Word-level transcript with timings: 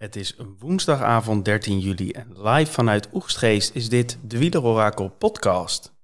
Het 0.00 0.16
is 0.16 0.36
woensdagavond 0.58 1.44
13 1.44 1.78
juli 1.78 2.10
en 2.10 2.42
live 2.42 2.72
vanuit 2.72 3.08
Oegstgeest 3.12 3.74
is 3.74 3.88
dit 3.88 4.18
de 4.22 4.38
Wielerorakel 4.38 5.08
podcast. 5.08 5.99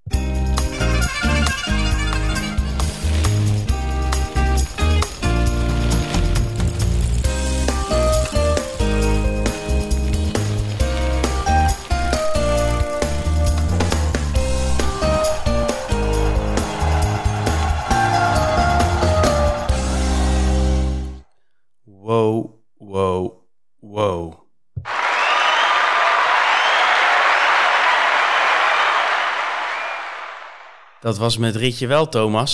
Dat 31.06 31.18
was 31.18 31.38
met 31.38 31.56
Ritje 31.56 31.86
wel, 31.86 32.08
Thomas. 32.08 32.52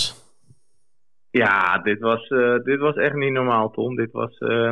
Ja, 1.29 1.77
dit 1.77 1.99
was, 1.99 2.27
eh, 2.27 2.55
dit 2.63 2.79
was 2.79 2.95
echt 2.95 3.15
niet 3.15 3.31
normaal, 3.31 3.69
Tom. 3.69 3.95
Dit 3.95 4.11
was, 4.11 4.37
eh, 4.37 4.71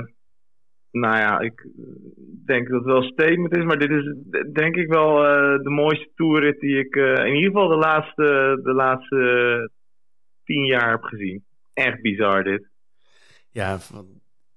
nou 0.91 1.17
ja, 1.17 1.39
ik 1.39 1.67
denk 2.45 2.67
dat 2.67 2.77
het 2.77 2.86
wel 2.86 3.03
statement 3.03 3.58
is, 3.58 3.63
maar 3.63 3.77
dit 3.77 3.89
is 3.89 4.16
denk 4.53 4.75
ik 4.75 4.88
wel 4.88 5.25
eh, 5.25 5.63
de 5.63 5.70
mooiste 5.70 6.09
toerrit 6.16 6.59
die 6.59 6.80
ik 6.80 6.95
in 6.95 7.36
ieder 7.36 7.52
geval 7.52 7.67
de 7.67 7.75
laatste, 7.75 8.59
de 8.63 8.73
laatste 8.73 9.70
tien 10.44 10.66
jaar 10.66 10.89
heb 10.89 11.03
gezien. 11.03 11.44
Echt 11.73 12.02
bizar 12.02 12.44
dit. 12.44 12.67
Ja, 13.50 13.77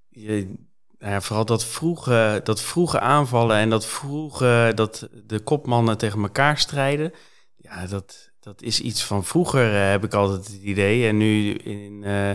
je, 0.08 0.54
nou 0.98 1.12
ja, 1.12 1.20
vooral 1.20 1.44
dat 1.44 1.66
vroege, 1.66 2.40
dat 2.42 2.62
vroege 2.62 3.00
aanvallen 3.00 3.56
en 3.56 3.70
dat 3.70 3.86
vroege, 3.86 4.72
dat 4.74 5.08
de 5.26 5.40
kopmannen 5.40 5.98
tegen 5.98 6.22
elkaar 6.22 6.58
strijden. 6.58 7.12
Ja, 7.56 7.86
dat, 7.86 8.33
dat 8.44 8.62
is 8.62 8.80
iets 8.80 9.04
van 9.04 9.24
vroeger, 9.24 9.74
eh, 9.74 9.90
heb 9.90 10.04
ik 10.04 10.14
altijd 10.14 10.46
het 10.46 10.62
idee. 10.62 11.08
En 11.08 11.16
nu 11.16 11.52
in, 11.52 12.04
eh, 12.04 12.30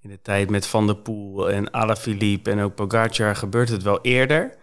in 0.00 0.10
de 0.10 0.20
tijd 0.22 0.50
met 0.50 0.66
Van 0.66 0.86
der 0.86 0.96
Poel 0.96 1.50
en 1.50 1.70
Alaphilippe 1.70 2.50
en 2.50 2.60
ook 2.60 2.74
Pogacar 2.74 3.36
gebeurt 3.36 3.68
het 3.68 3.82
wel 3.82 4.00
eerder. 4.00 4.56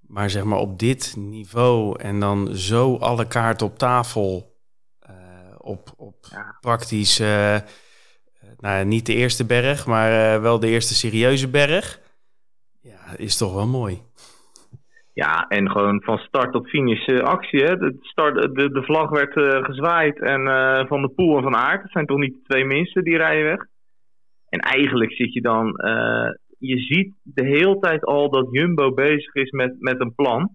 Maar 0.00 0.30
zeg 0.30 0.44
maar 0.44 0.58
op 0.58 0.78
dit 0.78 1.14
niveau 1.16 2.00
en 2.00 2.20
dan 2.20 2.56
zo 2.56 2.96
alle 2.96 3.26
kaarten 3.26 3.66
op 3.66 3.78
tafel, 3.78 4.56
eh, 4.98 5.14
op, 5.58 5.94
op 5.96 6.26
Ja. 6.30 6.56
praktisch, 6.60 7.18
nou 8.58 8.84
niet 8.84 9.06
de 9.06 9.14
eerste 9.14 9.44
berg, 9.44 9.86
maar 9.86 10.40
wel 10.40 10.58
de 10.58 10.68
eerste 10.68 10.94
serieuze 10.94 11.48
berg. 11.48 12.00
Ja, 12.80 13.16
is 13.16 13.36
toch 13.36 13.54
wel 13.54 13.66
mooi. 13.66 14.02
Ja, 15.22 15.48
en 15.48 15.70
gewoon 15.70 16.02
van 16.02 16.18
start 16.18 16.52
tot 16.52 16.68
finish 16.68 17.06
eh, 17.06 17.18
actie. 17.18 17.64
Hè? 17.64 17.76
De, 17.76 17.96
start, 18.00 18.34
de, 18.34 18.70
de 18.70 18.82
vlag 18.82 19.10
werd 19.10 19.36
eh, 19.36 19.64
gezwaaid 19.64 20.20
en 20.20 20.46
eh, 20.46 20.86
Van 20.86 21.02
de 21.02 21.08
Poel 21.08 21.36
en 21.36 21.42
Van 21.42 21.56
Aert. 21.56 21.82
Dat 21.82 21.90
zijn 21.90 22.06
toch 22.06 22.18
niet 22.18 22.34
de 22.34 22.42
twee 22.42 22.64
minsten 22.64 23.04
die 23.04 23.16
rijden 23.16 23.44
weg. 23.44 23.66
En 24.48 24.58
eigenlijk 24.58 25.12
zit 25.12 25.32
je 25.32 25.40
dan... 25.40 25.66
je 26.58 26.78
ziet 26.78 27.14
de 27.22 27.44
hele 27.44 27.78
tijd 27.78 28.04
al 28.04 28.30
dat 28.30 28.48
Jumbo 28.50 28.94
bezig 28.94 29.34
is 29.34 29.50
met, 29.50 29.76
met 29.78 30.00
een 30.00 30.14
plan. 30.14 30.50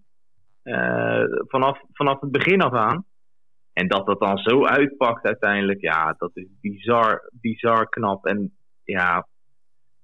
Vanaf, 1.48 1.80
vanaf 1.94 2.20
het 2.20 2.32
begin 2.32 2.62
af 2.62 2.74
aan. 2.74 3.06
En 3.74 3.88
dat 3.88 4.06
dat 4.06 4.20
dan 4.20 4.38
zo 4.38 4.66
uitpakt 4.66 5.26
uiteindelijk. 5.26 5.82
Ja, 5.82 6.16
dat 6.18 6.32
is 6.34 6.48
bizar, 6.62 7.30
bizar 7.32 7.90
knap. 7.90 8.26
En 8.26 8.52
ja, 8.84 9.28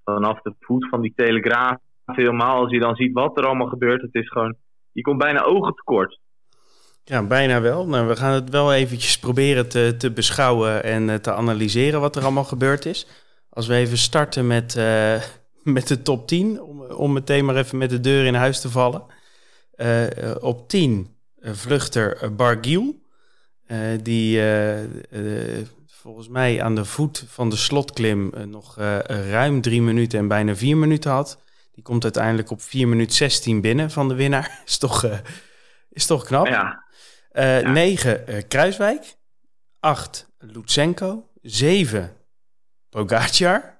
vanaf 0.04 0.42
de 0.42 0.54
voet 0.60 0.90
van 0.90 1.02
die 1.02 1.14
telegraaf 1.16 1.78
helemaal. 2.16 2.62
Als 2.62 2.72
je 2.72 2.80
dan 2.80 2.96
ziet 2.96 3.14
wat 3.14 3.38
er 3.38 3.46
allemaal 3.46 3.68
gebeurt. 3.68 4.02
Het 4.02 4.16
is 4.16 4.30
gewoon... 4.30 4.56
Je 4.92 5.02
komt 5.02 5.18
bijna 5.18 5.44
ogen 5.44 5.74
tekort. 5.74 6.20
Ja, 7.04 7.24
bijna 7.24 7.62
wel. 7.62 7.88
Nou, 7.88 8.08
we 8.08 8.16
gaan 8.16 8.34
het 8.34 8.50
wel 8.50 8.74
eventjes 8.74 9.20
proberen 9.20 9.70
te, 9.70 9.96
te 9.98 10.12
beschouwen 10.12 10.84
en 10.84 11.10
eh, 11.10 11.16
te 11.16 11.34
analyseren 11.34 12.00
wat 12.02 12.16
er 12.16 12.24
allemaal 12.24 12.44
gebeurd 12.44 12.86
is. 12.86 13.08
Als 13.50 13.68
we 13.68 13.76
even 13.76 13.98
starten 13.98 14.48
met, 14.48 14.76
eh, 14.76 15.22
met 15.76 15.88
de 15.88 16.02
top 16.02 16.28
10, 16.28 16.62
om, 16.62 16.82
om 16.82 17.14
meteen 17.14 17.46
maar 17.46 17.56
even 17.56 17.78
met 17.78 17.90
de 17.90 18.00
deur 18.00 18.26
in 18.26 18.34
huis 18.34 18.62
te 18.62 18.70
vallen. 18.70 19.04
Eh, 19.72 20.36
op 20.40 20.70
10 20.70 21.18
eh, 21.48 21.54
vluchter 21.54 22.24
uh, 22.24 22.30
Bargiel, 22.30 22.96
eh, 23.66 23.80
die 24.04 24.42
volgens 25.86 26.28
mij 26.28 26.62
aan 26.62 26.76
de 26.76 26.86
voet 26.86 27.26
van 27.28 27.50
de 27.50 27.56
slotklim 27.56 28.34
nog 28.46 28.76
ruim 29.30 29.62
drie 29.62 29.82
minuten 29.82 30.20
en 30.20 30.28
bijna 30.28 30.56
vier 30.56 30.78
minuten 30.78 31.12
had. 31.12 31.44
Die 31.78 31.86
komt 31.86 32.04
uiteindelijk 32.04 32.52
op 32.52 32.62
4 32.62 32.88
minuten 32.88 33.16
16 33.16 33.62
binnen 33.62 33.92
van 33.92 34.08
de 34.08 34.14
winnaar. 34.14 34.62
Is 34.66 34.78
toch, 34.78 35.04
eh, 35.04 35.20
is 35.90 36.06
toch 36.06 36.26
knap? 36.26 36.48
Ja, 36.48 36.86
Eh 37.32 37.62
Ja. 37.62 37.72
9 37.72 38.28
eh, 38.28 38.44
Kruiswijk. 38.48 39.16
8 39.80 40.28
Lutsenko. 40.38 41.30
7 41.42 42.18
Pogacar. 42.90 43.80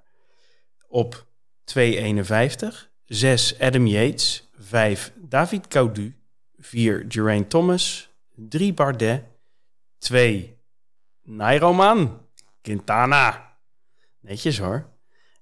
Op 0.88 1.26
2,51. 1.64 2.90
6 3.04 3.58
Adam 3.58 3.86
Yates. 3.86 4.48
5 4.58 5.12
David 5.16 5.68
Caudu. 5.68 6.16
4 6.58 7.04
Geraint 7.08 7.50
Thomas. 7.50 8.10
3 8.34 8.74
Bardet. 8.74 9.22
2 9.98 10.58
Nairoman. 11.22 12.26
Quintana. 12.62 13.56
Netjes 14.20 14.58
hoor. 14.58 14.97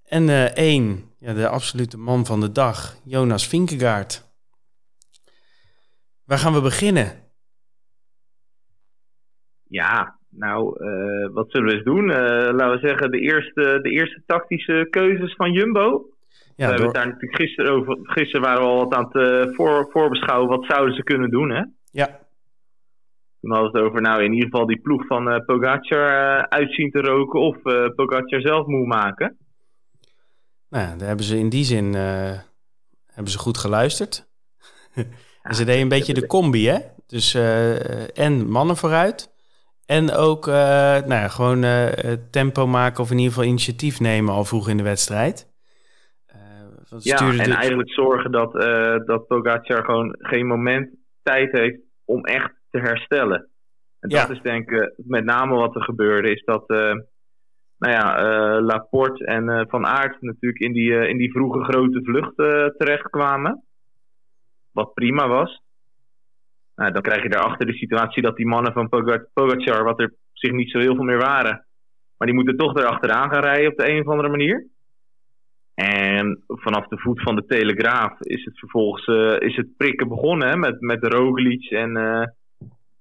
En 0.06 0.28
eh 0.28 0.56
1, 0.56 1.10
ja, 1.18 1.32
de 1.32 1.48
absolute 1.48 1.98
man 1.98 2.26
van 2.26 2.40
de 2.40 2.52
dag, 2.52 2.96
Jonas 3.04 3.48
Vinkegaard. 3.48 4.24
Waar 6.24 6.38
gaan 6.38 6.52
we 6.52 6.60
beginnen? 6.60 7.24
ja. 9.68 10.14
Nou, 10.38 10.84
eh, 10.84 11.28
wat 11.32 11.50
zullen 11.50 11.68
we 11.68 11.74
eens 11.74 11.84
doen? 11.84 12.10
Eh, 12.10 12.54
laten 12.54 12.80
we 12.80 12.86
zeggen, 12.86 13.10
de 13.10 13.20
eerste, 13.20 13.78
de 13.82 13.90
eerste 13.90 14.22
tactische 14.26 14.86
keuzes 14.90 15.34
van 15.34 15.52
Jumbo. 15.52 15.90
we 15.90 16.06
Ja, 16.56 16.66
hebben 16.66 16.76
door, 16.76 16.86
het 16.86 16.94
daar 16.94 17.06
natuurlijk 17.06 17.36
gisteren 17.36 17.72
over. 17.72 17.98
Gisteren 18.02 18.40
waren 18.46 18.62
we 18.62 18.68
al 18.68 18.78
wat 18.78 18.94
aan 18.94 19.08
het 19.10 19.54
voor, 19.54 19.88
voorbeschouwen. 19.90 20.48
Wat 20.48 20.64
zouden 20.68 20.94
ze 20.94 21.02
kunnen 21.02 21.30
doen, 21.30 21.50
hè? 21.50 21.62
ja, 21.90 22.06
Toen 23.40 23.52
hadden 23.52 23.72
we 23.72 23.78
het 23.78 23.86
over, 23.86 24.00
nou, 24.00 24.22
in 24.22 24.32
ieder 24.32 24.48
geval 24.48 24.66
die 24.66 24.80
ploeg 24.80 25.06
van 25.06 25.44
Pogacar 25.44 26.48
uitzien 26.48 26.90
te 26.90 27.00
roken. 27.00 27.40
Of 27.40 27.56
Pogacar 27.94 28.40
zelf 28.40 28.66
moe 28.66 28.86
maken. 28.86 29.36
Nou, 30.68 30.84
ja, 30.88 30.96
daar 30.96 31.06
hebben 31.08 31.26
ze 31.26 31.38
in 31.38 31.48
die 31.48 31.64
zin 31.64 31.94
eh, 31.94 32.38
hebben 33.06 33.32
ze 33.32 33.38
goed 33.38 33.58
geluisterd. 33.58 34.28
en 35.42 35.54
ze 35.54 35.64
deden 35.64 35.82
een 35.82 35.88
beetje 35.88 36.14
de 36.14 36.26
combi, 36.26 36.68
hè? 36.68 36.78
Dus 37.06 37.34
eh, 37.34 38.18
en 38.18 38.48
mannen 38.50 38.76
vooruit. 38.76 39.34
En 39.86 40.12
ook 40.12 40.46
eh, 40.48 40.54
nou 40.54 41.08
ja, 41.08 41.28
gewoon 41.28 41.60
tempo 42.30 42.66
maken 42.66 43.02
of 43.02 43.10
in 43.10 43.16
ieder 43.18 43.32
geval 43.32 43.48
initiatief 43.48 44.00
nemen 44.00 44.34
al 44.34 44.44
vroeg 44.44 44.68
in 44.68 44.76
de 44.76 44.82
wedstrijd. 44.82 45.54
Ja, 46.98 47.18
en 47.18 47.36
de- 47.36 47.54
eigenlijk 47.54 47.90
zorgen 47.92 48.32
dat, 48.32 48.52
dat 49.06 49.26
Pogacar 49.26 49.84
gewoon 49.84 50.14
geen 50.18 50.46
moment 50.46 50.88
tijd 51.22 51.52
heeft 51.52 51.78
om 52.04 52.24
echt 52.24 52.52
te 52.70 52.78
herstellen. 52.78 53.48
En 54.00 54.10
Ja. 54.10 54.26
dat 54.26 54.36
is 54.36 54.42
denk 54.42 54.70
ik 54.70 54.92
met 54.96 55.24
name 55.24 55.54
wat 55.54 55.74
er 55.74 55.82
gebeurde, 55.82 56.30
is 56.30 56.42
dat 56.44 56.64
nou 57.78 57.92
ja, 57.92 58.18
eh, 58.18 58.64
Laporte 58.64 59.24
en 59.24 59.48
eh, 59.48 59.64
Van 59.68 59.86
Aert 59.86 60.22
natuurlijk 60.22 60.62
in 60.62 60.72
die, 60.72 60.98
eh, 60.98 61.08
in 61.08 61.16
die 61.16 61.30
vroege 61.30 61.64
grote 61.64 62.00
vlucht 62.02 62.34
terechtkwamen. 62.78 63.62
Wat 64.72 64.94
prima 64.94 65.28
was. 65.28 65.62
Nou, 66.74 66.92
dan 66.92 67.02
krijg 67.02 67.22
je 67.22 67.28
daarachter 67.28 67.66
de 67.66 67.72
situatie 67.72 68.22
dat 68.22 68.36
die 68.36 68.46
mannen 68.46 68.72
van 68.72 68.88
Poga- 68.88 69.26
Pogacar, 69.32 69.84
wat 69.84 70.00
er 70.00 70.14
zich 70.32 70.52
niet 70.52 70.70
zo 70.70 70.78
heel 70.78 70.94
veel 70.94 71.04
meer 71.04 71.18
waren, 71.18 71.66
maar 72.16 72.26
die 72.26 72.36
moeten 72.36 72.56
toch 72.56 72.76
erachteraan 72.76 73.30
gaan 73.30 73.42
rijden 73.42 73.70
op 73.70 73.78
de 73.78 73.90
een 73.90 74.00
of 74.00 74.08
andere 74.08 74.28
manier. 74.28 74.66
En 75.74 76.44
vanaf 76.46 76.86
de 76.86 76.98
voet 76.98 77.22
van 77.22 77.36
de 77.36 77.44
Telegraaf 77.46 78.20
is 78.20 78.44
het 78.44 78.58
vervolgens 78.58 79.06
is 79.38 79.56
het 79.56 79.76
prikken 79.76 80.08
begonnen 80.08 80.58
met, 80.58 80.80
met 80.80 81.04
Roglic 81.04 81.70
en, 81.70 81.96
eh 81.96 82.26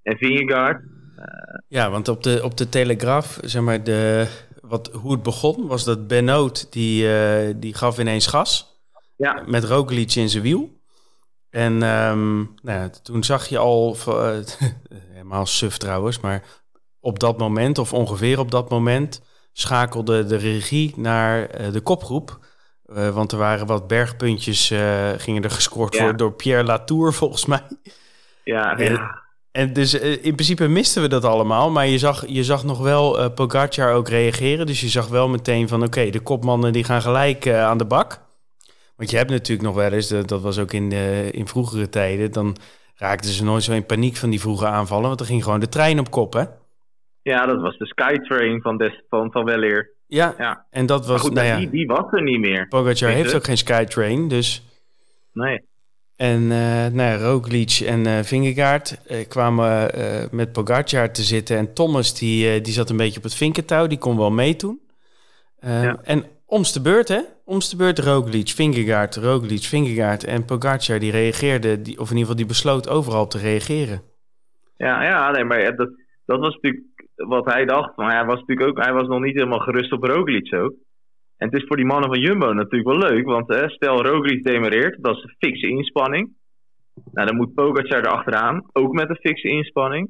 en 0.04 0.18
Vingegaard. 0.18 0.84
Ja, 1.68 1.90
want 1.90 2.08
op 2.08 2.24
de, 2.24 2.42
op 2.44 2.58
de 2.58 2.70
Telegraaf, 2.70 3.38
zeg 3.42 3.62
maar, 3.62 3.84
de, 3.84 4.28
wat, 4.68 4.90
hoe 4.94 5.12
het 5.12 5.24
begon, 5.24 5.68
was 5.68 5.84
dat 5.84 6.08
Benoot, 6.08 6.68
die, 6.70 7.18
eh, 7.18 7.54
die 7.56 7.74
gaf 7.74 8.00
ineens 8.00 8.28
gas. 8.28 8.80
Ja, 9.18 9.44
Met 9.46 9.64
Roglic 9.64 10.16
in 10.16 10.30
zijn 10.30 10.44
wiel. 10.44 10.80
En 11.50 11.84
ehm, 11.84 12.36
nou 12.38 12.50
ja, 12.80 12.90
toen 13.04 13.24
zag 13.24 13.48
je 13.48 13.58
al, 13.58 13.98
eh, 14.08 14.38
helemaal 15.14 15.46
suf 15.46 15.78
trouwens, 15.78 16.20
maar 16.20 16.44
op 17.00 17.20
dat 17.20 17.38
moment, 17.38 17.78
of 17.78 17.94
ongeveer 17.94 18.40
op 18.40 18.52
dat 18.52 18.70
moment, 18.70 19.22
schakelde 19.54 20.26
de 20.26 20.36
regie 20.36 20.94
naar 20.98 21.46
eh, 21.50 21.72
de 21.72 21.82
kopgroep. 21.82 22.40
Want 22.88 23.32
er 23.32 23.38
waren 23.38 23.68
wat 23.68 23.88
bergpuntjes, 23.88 24.68
gingen 25.18 25.44
er 25.44 25.52
gescoord 25.52 25.94
Ja. 25.94 26.00
worden 26.00 26.18
door 26.18 26.34
Pierre 26.34 26.64
Latour, 26.64 27.14
volgens 27.24 27.46
mij. 27.46 27.64
ja. 28.44 29.24
En 29.56 29.74
dus 29.74 30.00
eh, 30.00 30.12
in 30.12 30.34
principe 30.34 30.68
misten 30.68 31.02
we 31.02 31.08
dat 31.08 31.26
allemaal. 31.26 31.72
Maar 31.72 31.88
je 31.88 31.98
zag, 31.98 32.28
je 32.28 32.44
zag 32.44 32.64
nog 32.64 32.82
wel 32.82 33.20
eh 33.20 33.34
Pogacar 33.34 33.94
ook 33.94 34.10
reageren. 34.10 34.66
Dus 34.66 34.82
je 34.82 34.88
zag 34.88 35.08
wel 35.08 35.30
meteen 35.30 35.68
van 35.68 35.84
oké, 35.84 36.10
de 36.10 36.20
kopmannen 36.20 36.74
die 36.74 36.84
gaan 36.84 37.02
gelijk 37.02 37.46
eh, 37.46 37.64
aan 37.64 37.78
de 37.78 37.86
bak. 37.86 38.22
Want 38.96 39.10
je 39.10 39.18
hebt 39.18 39.30
natuurlijk 39.30 39.68
nog 39.68 39.76
wel 39.76 39.92
eens, 39.92 40.08
dat, 40.08 40.28
dat 40.28 40.42
was 40.42 40.60
ook 40.60 40.74
in, 40.74 40.90
de, 40.90 41.30
in 41.32 41.48
vroegere 41.48 41.90
tijden, 41.90 42.32
dan 42.32 42.56
raakten 42.96 43.32
ze 43.32 43.44
nooit 43.44 43.64
zo 43.64 43.72
in 43.72 43.86
paniek 43.86 44.16
van 44.16 44.30
die 44.30 44.40
vroege 44.40 44.66
aanvallen, 44.66 45.08
want 45.08 45.20
er 45.20 45.26
ging 45.26 45.44
gewoon 45.44 45.60
de 45.60 45.70
trein 45.70 46.00
op 46.00 46.12
kop, 46.12 46.34
hè? 46.34 46.44
Ja, 47.22 47.46
dat 47.46 47.62
was 47.62 47.78
de 47.78 47.86
Skytrain 47.86 48.62
van, 48.62 48.78
des, 48.78 49.04
van, 49.10 49.32
van 49.32 49.46
Weleer. 49.46 49.92
Ja, 50.08 50.36
ja, 50.38 50.66
en 50.70 50.86
dat 50.86 51.08
was, 51.08 51.22
goed, 51.22 51.34
nou 51.34 51.48
ja, 51.48 51.58
die, 51.58 51.70
die 51.70 51.88
was 51.88 52.12
er 52.12 52.24
niet 52.24 52.40
meer. 52.40 52.68
Pogacar 52.68 53.10
heeft 53.10 53.36
ook 53.36 53.44
geen 53.44 53.58
Skytrain, 53.58 54.28
dus... 54.28 54.64
Nee. 55.34 55.62
En 56.16 56.42
uh, 56.42 56.50
nou 56.86 56.96
ja, 56.98 57.18
Roglic 57.18 57.80
en 57.86 58.08
uh, 58.08 58.20
Vingegaard 58.20 59.02
uh, 59.12 59.28
kwamen 59.28 59.92
met 60.32 60.52
Pogacar 60.52 61.12
te 61.12 61.22
zitten. 61.22 61.58
En 61.58 61.74
Thomas 61.74 62.20
die, 62.20 62.62
die 62.62 62.74
zat 62.74 62.90
een 62.90 62.98
beetje 62.98 63.18
op 63.18 63.24
het 63.24 63.36
vinkentouw, 63.36 63.88
die 63.88 63.98
kon 63.98 64.18
wel 64.18 64.32
meedoen. 64.32 64.80
Ja. 65.60 66.00
En 66.04 66.26
omste 66.46 66.82
beurt, 66.82 67.08
hè? 67.08 67.20
Omste 67.46 67.76
beurt 67.76 68.00
Roglic, 68.00 68.50
Vingegaard, 68.50 69.16
Roglic, 69.16 69.64
Vingegaard 69.64 70.24
en 70.24 70.46
Pogacar 70.46 71.00
die 71.00 71.12
reageerde, 71.12 71.82
die, 71.82 72.00
of 72.00 72.10
in 72.12 72.18
ieder 72.18 72.20
geval 72.20 72.36
die 72.36 72.46
besloot 72.46 72.90
overal 72.90 73.28
te 73.28 73.38
reageren. 73.38 74.02
Ja, 74.78 75.04
ja 75.04 75.32
nee, 75.32 75.44
maar 75.44 75.76
dat, 75.76 75.90
dat 76.26 76.40
was 76.40 76.54
natuurlijk 76.54 76.84
wat 77.16 77.46
hij 77.46 77.66
dacht. 77.66 77.96
Maar 77.96 78.16
hij 78.16 78.26
was 78.26 78.40
natuurlijk 78.40 78.70
ook, 78.70 78.84
hij 78.84 78.94
was 78.94 79.08
nog 79.08 79.22
niet 79.22 79.36
helemaal 79.36 79.60
gerust 79.60 79.92
op 79.92 80.04
Roglic 80.04 80.54
ook. 80.54 80.74
En 81.38 81.48
het 81.48 81.62
is 81.62 81.68
voor 81.68 81.76
die 81.78 81.86
mannen 81.86 82.10
van 82.10 82.20
Jumbo 82.20 82.54
natuurlijk 82.54 82.98
wel 82.98 83.10
leuk, 83.10 83.26
want 83.26 83.48
hè, 83.48 83.70
stel 83.70 84.06
Roglic 84.06 84.44
demereert, 84.44 85.04
dat 85.04 85.18
is 85.18 85.24
een 85.24 85.36
fikse 85.38 85.68
inspanning. 85.68 86.34
Nou, 87.12 87.28
dan 87.28 87.36
moet 87.36 87.54
Pogacar 87.54 88.00
erachteraan, 88.00 88.66
ook 88.72 88.94
met 88.94 89.10
een 89.10 89.20
fikse 89.22 89.48
inspanning. 89.48 90.10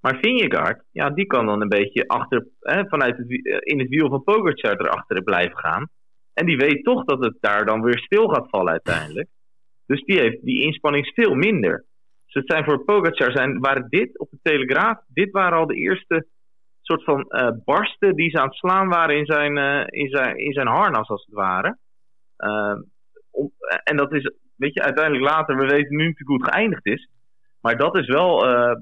Maar 0.00 0.18
Vingegaard, 0.20 0.84
ja, 0.90 1.10
die 1.10 1.26
kan 1.26 1.46
dan 1.46 1.60
een 1.60 1.68
beetje 1.68 2.08
achter, 2.08 2.46
hè, 2.60 2.84
vanuit 2.88 3.16
het, 3.16 3.30
in 3.64 3.78
het 3.78 3.88
wiel 3.88 4.08
van 4.08 4.24
Pogacar 4.24 4.80
erachter 4.80 5.22
blijven 5.22 5.58
gaan. 5.58 5.88
En 6.34 6.46
die 6.46 6.56
weet 6.56 6.84
toch 6.84 7.04
dat 7.04 7.24
het 7.24 7.36
daar 7.40 7.64
dan 7.64 7.82
weer 7.82 7.98
stil 7.98 8.28
gaat 8.28 8.48
vallen 8.50 8.72
uiteindelijk. 8.72 9.28
Dus 9.86 10.04
die 10.04 10.18
heeft 10.18 10.44
die 10.44 10.62
inspanning 10.62 11.10
veel 11.14 11.34
minder. 11.34 11.84
Dus 12.24 12.34
het 12.34 12.50
zijn 12.52 12.64
voor 12.64 12.84
Pogacar, 12.84 13.32
zijn, 13.32 13.58
waren 13.58 13.86
dit 13.88 14.18
op 14.18 14.30
de 14.30 14.38
Telegraaf, 14.42 14.98
dit 15.08 15.30
waren 15.30 15.58
al 15.58 15.66
de 15.66 15.74
eerste 15.74 16.26
soort 16.90 17.04
van 17.04 17.24
uh, 17.28 17.48
barsten 17.64 18.16
die 18.16 18.30
ze 18.30 18.38
aan 18.38 18.46
het 18.46 18.56
slaan 18.56 18.88
waren 18.88 19.16
in 19.16 19.26
zijn, 19.26 19.56
uh, 19.56 19.84
in 19.86 20.08
zijn, 20.08 20.36
in 20.36 20.52
zijn 20.52 20.66
harnas, 20.66 21.08
als 21.08 21.24
het 21.24 21.34
ware. 21.34 21.78
Uh, 22.38 22.74
om, 23.30 23.52
en 23.84 23.96
dat 23.96 24.12
is, 24.12 24.32
weet 24.56 24.74
je, 24.74 24.82
uiteindelijk 24.82 25.24
later, 25.24 25.56
we 25.56 25.66
weten 25.66 25.96
nu 25.96 26.04
natuurlijk 26.04 26.28
hoe 26.28 26.42
het 26.42 26.54
geëindigd 26.54 26.86
is. 26.86 27.08
Maar 27.60 27.76
dat 27.76 27.98
is, 27.98 28.06
wel, 28.06 28.38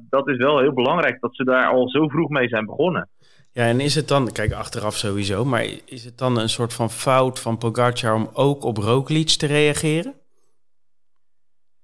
dat 0.08 0.28
is 0.28 0.37
wel 0.37 0.58
heel 0.58 0.72
belangrijk 0.72 1.20
dat 1.20 1.37
ze 1.37 1.44
daar 1.44 1.69
al 1.69 1.88
zo 1.88 2.08
vroeg 2.08 2.28
mee 2.28 2.49
zijn 2.49 2.66
begonnen. 2.66 3.08
Ja, 3.52 3.64
en 3.64 3.81
is 3.81 3.94
het 3.94 4.08
dan, 4.08 4.32
kijk, 4.32 4.52
achteraf 4.52 4.94
sowieso, 4.94 5.44
maar 5.44 5.64
is 5.87 6.04
het 6.04 6.19
dan 6.19 6.38
een 6.38 6.49
soort 6.49 6.75
van 6.75 6.90
fout 6.90 7.40
van 7.40 7.58
Pogacar 7.58 8.14
om 8.14 8.31
ook 8.32 8.64
op 8.64 8.76
Roglic 8.76 9.28
te 9.28 9.46
reageren? 9.46 10.14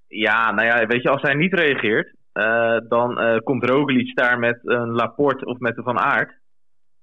Ja, 0.06 0.53
nou 0.53 0.67
ja, 0.67 0.87
weet 0.87 1.03
je, 1.03 1.09
als 1.09 1.23
hij 1.23 1.35
niet 1.35 1.55
reageert, 1.55 2.15
uh, 2.35 2.79
dan 2.89 3.21
uh, 3.21 3.37
komt 3.39 3.65
Roglic 3.65 4.17
daar 4.17 4.39
met 4.39 4.59
een 4.63 4.91
Laporte 4.91 5.45
of 5.45 5.59
met 5.59 5.77
een 5.77 5.85
Van 5.85 5.99
Aert 5.99 6.41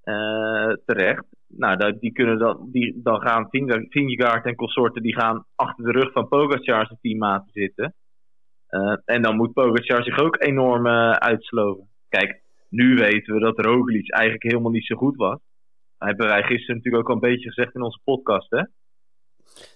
uh, 0.03 0.73
terecht. 0.85 1.25
Nou, 1.47 1.97
die 1.99 2.11
kunnen 2.11 2.39
dan, 2.39 2.69
die, 2.71 2.99
dan 3.03 3.21
gaan 3.21 3.47
Vingegaard 3.89 4.45
en 4.45 4.55
consorten 4.55 5.01
die 5.01 5.15
gaan 5.15 5.45
achter 5.55 5.83
de 5.83 5.91
rug 5.91 6.11
van 6.11 6.27
Pogacar 6.27 6.85
zijn 6.85 6.99
teammaten 7.01 7.51
zitten. 7.51 7.93
en 9.05 9.21
dan 9.21 9.35
moet 9.35 9.53
Pogacar 9.53 10.03
zich 10.03 10.19
ook 10.19 10.43
enorm 10.43 10.87
uitsloven. 10.87 11.87
Kijk, 12.09 12.41
nu 12.69 12.95
weten 12.95 13.33
we 13.33 13.39
dat 13.39 13.65
Roglic 13.65 14.11
eigenlijk 14.11 14.43
helemaal 14.43 14.71
niet 14.71 14.85
zo 14.85 14.95
goed 14.95 15.15
was. 15.15 15.39
Dat 15.97 16.07
hebben 16.07 16.27
wij 16.27 16.43
gisteren 16.43 16.75
natuurlijk 16.75 17.03
ook 17.03 17.09
al 17.09 17.15
een 17.15 17.31
beetje 17.31 17.51
gezegd 17.51 17.75
in 17.75 17.81
onze 17.81 17.99
podcast, 18.03 18.49
hè? 18.49 18.63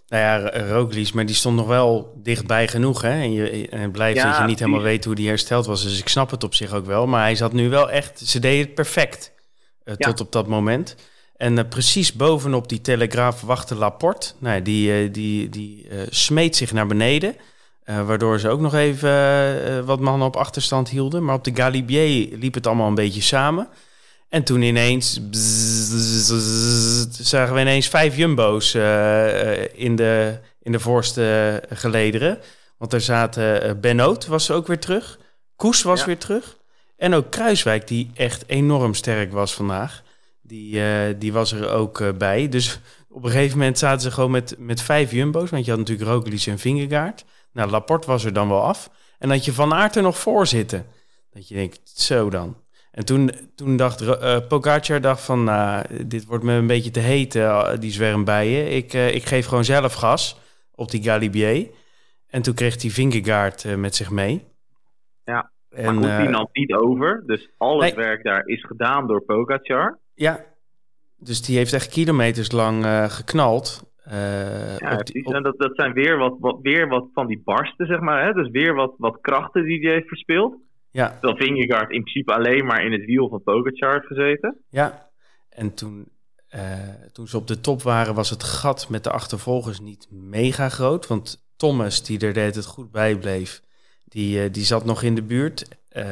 Nou 0.07 0.23
ja, 0.23 0.59
Roglic, 0.67 1.13
maar 1.13 1.25
die 1.25 1.35
stond 1.35 1.55
nog 1.55 1.67
wel 1.67 2.13
dichtbij 2.23 2.67
genoeg. 2.67 3.01
Hè? 3.01 3.09
En, 3.09 3.31
je, 3.31 3.67
en 3.69 3.79
het 3.79 3.91
blijft 3.91 4.17
ja, 4.17 4.29
dat 4.29 4.37
je 4.37 4.43
niet 4.43 4.59
helemaal 4.59 4.81
weet 4.81 5.05
hoe 5.05 5.15
die 5.15 5.27
hersteld 5.27 5.65
was. 5.65 5.83
Dus 5.83 5.99
ik 5.99 6.07
snap 6.07 6.31
het 6.31 6.43
op 6.43 6.53
zich 6.53 6.73
ook 6.73 6.85
wel. 6.85 7.07
Maar 7.07 7.21
hij 7.21 7.35
zat 7.35 7.53
nu 7.53 7.69
wel 7.69 7.91
echt... 7.91 8.19
Ze 8.19 8.39
deden 8.39 8.65
het 8.65 8.75
perfect 8.75 9.31
uh, 9.83 9.93
ja. 9.97 10.07
tot 10.07 10.19
op 10.19 10.31
dat 10.31 10.47
moment. 10.47 10.95
En 11.37 11.57
uh, 11.57 11.63
precies 11.69 12.13
bovenop 12.13 12.69
die 12.69 12.81
telegraaf 12.81 13.41
wachtte 13.41 13.75
Laporte. 13.75 14.33
Nou, 14.37 14.61
die, 14.61 15.03
uh, 15.03 15.13
die, 15.13 15.49
die 15.49 15.87
smeet 16.09 16.55
zich 16.55 16.73
naar 16.73 16.87
beneden. 16.87 17.35
waardoor 17.85 18.39
ze 18.39 18.49
ook 18.49 18.59
nog 18.59 18.73
even 18.73 19.85
wat 19.85 19.99
mannen 19.99 20.27
op 20.27 20.35
achterstand 20.35 20.89
hielden. 20.89 21.23
Maar 21.23 21.35
op 21.35 21.43
de 21.43 21.55
Galibier 21.55 22.37
liep 22.37 22.53
het 22.53 22.67
allemaal 22.67 22.87
een 22.87 22.95
beetje 22.95 23.21
samen. 23.21 23.69
En 24.35 24.43
toen 24.43 24.61
ineens 24.61 25.19
zagen 27.09 27.53
we 27.53 27.61
ineens 27.61 27.87
vijf 27.87 28.17
jumbo's 28.17 28.73
in, 29.73 29.95
de, 29.95 30.39
in 30.61 30.71
de 30.71 30.79
voorste 30.79 31.63
gelederen. 31.69 32.39
Want 32.77 32.93
er 32.93 33.01
zaten 33.01 33.79
Benoot 33.81 34.25
was 34.25 34.51
ook 34.51 34.67
weer 34.67 34.79
terug. 34.79 35.19
Koes 35.55 35.81
was 35.81 36.05
weer 36.05 36.17
terug. 36.17 36.57
En 36.97 37.13
ook 37.13 37.31
Kruiswijk, 37.31 37.87
die 37.87 38.11
echt 38.13 38.43
enorm 38.47 38.93
sterk 38.93 39.31
was 39.31 39.53
vandaag. 39.53 40.03
Die, 40.41 40.81
die 41.17 41.33
was 41.33 41.51
er 41.51 41.69
ook 41.69 42.17
bij. 42.17 42.49
Dus 42.49 42.79
op 43.09 43.23
een 43.23 43.31
gegeven 43.31 43.57
moment 43.57 43.77
zaten 43.77 44.01
ze 44.01 44.11
gewoon 44.11 44.31
met, 44.31 44.55
met 44.57 44.81
vijf 44.81 45.11
jumbo's. 45.11 45.49
Want 45.49 45.65
je 45.65 45.71
had 45.71 45.79
natuurlijk 45.79 46.09
Roglic 46.09 46.45
en 46.45 46.59
Vingegaard. 46.59 47.25
Nou, 47.51 47.69
Laporte 47.69 48.07
was 48.07 48.25
er 48.25 48.33
dan 48.33 48.49
wel 48.49 48.61
af. 48.63 48.89
En 49.19 49.29
dat 49.29 49.45
je 49.45 49.53
Van 49.53 49.73
Aert 49.73 49.95
er 49.95 50.01
nog 50.01 50.19
voor 50.19 50.47
zitten. 50.47 50.85
Dat 51.31 51.47
je 51.47 51.55
denkt, 51.55 51.79
zo 51.93 52.29
dan. 52.29 52.63
En 52.95 53.05
toen, 53.05 53.31
toen 53.55 53.77
dacht 53.77 54.01
uh, 54.01 54.37
Pogacar 54.47 55.01
dacht 55.01 55.21
van, 55.21 55.43
nou, 55.43 56.05
dit 56.05 56.25
wordt 56.25 56.43
me 56.43 56.53
een 56.53 56.67
beetje 56.67 56.91
te 56.91 56.99
heet, 56.99 57.35
uh, 57.35 57.73
die 57.79 57.91
zwermbijen. 57.91 58.75
Ik, 58.75 58.93
uh, 58.93 59.15
ik 59.15 59.23
geef 59.23 59.45
gewoon 59.45 59.63
zelf 59.63 59.93
gas 59.93 60.39
op 60.75 60.91
die 60.91 61.03
Galibier. 61.03 61.67
En 62.27 62.41
toen 62.41 62.53
kreeg 62.53 62.81
hij 62.81 62.91
Vingegaard 62.91 63.77
met 63.77 63.95
zich 63.95 64.11
mee. 64.11 64.43
Ja, 65.23 65.51
en, 65.69 65.83
maar 65.83 65.93
goed, 65.93 66.17
die 66.17 66.29
nam 66.29 66.49
niet 66.51 66.73
over. 66.73 67.23
Dus 67.25 67.49
al 67.57 67.81
het 67.81 67.95
nee. 67.95 68.05
werk 68.05 68.23
daar 68.23 68.45
is 68.45 68.65
gedaan 68.65 69.07
door 69.07 69.21
Pogacar. 69.21 69.99
Ja, 70.13 70.45
dus 71.17 71.41
die 71.41 71.57
heeft 71.57 71.73
echt 71.73 71.89
kilometers 71.89 72.51
lang 72.51 72.85
geknald. 73.11 73.93
ja, 74.77 74.97
die, 74.97 75.25
op... 75.25 75.33
en 75.33 75.43
dat, 75.43 75.57
dat 75.57 75.75
zijn 75.75 75.93
weer 75.93 76.17
wat, 76.17 76.35
wat, 76.39 76.57
weer 76.61 76.87
wat 76.87 77.05
van 77.13 77.27
die 77.27 77.41
barsten, 77.43 77.85
zeg 77.85 77.99
maar. 77.99 78.25
Hè? 78.25 78.33
Dus 78.33 78.49
weer 78.49 78.73
wat, 78.73 78.93
wat 78.97 79.17
krachten 79.21 79.63
die 79.63 79.79
hij 79.79 79.93
heeft 79.93 80.07
verspeeld. 80.07 80.55
Ja. 80.95 81.09
Terwijl 81.09 81.35
Vingegaard 81.37 81.91
in 81.91 82.01
principe 82.01 82.33
alleen 82.33 82.65
maar 82.65 82.85
in 82.85 82.91
het 82.91 83.05
wiel 83.05 83.29
van 83.29 83.43
Pogacar 83.43 83.93
heeft 83.93 84.05
gezeten. 84.05 84.57
Ja, 84.69 85.09
en 85.49 85.73
toen, 85.73 86.09
uh, 86.55 86.61
toen 87.11 87.27
ze 87.27 87.37
op 87.37 87.47
de 87.47 87.61
top 87.61 87.81
waren 87.81 88.15
was 88.15 88.29
het 88.29 88.43
gat 88.43 88.89
met 88.89 89.03
de 89.03 89.11
achtervolgers 89.11 89.79
niet 89.79 90.07
mega 90.09 90.69
groot. 90.69 91.07
Want 91.07 91.47
Thomas, 91.57 92.03
die 92.03 92.19
er 92.19 92.33
deed 92.33 92.55
het 92.55 92.65
goed 92.65 92.91
bij 92.91 93.17
bleef, 93.17 93.61
die, 94.05 94.43
uh, 94.43 94.51
die 94.51 94.63
zat 94.63 94.85
nog 94.85 95.01
in 95.01 95.15
de 95.15 95.23
buurt. 95.23 95.67
Uh, 95.91 96.05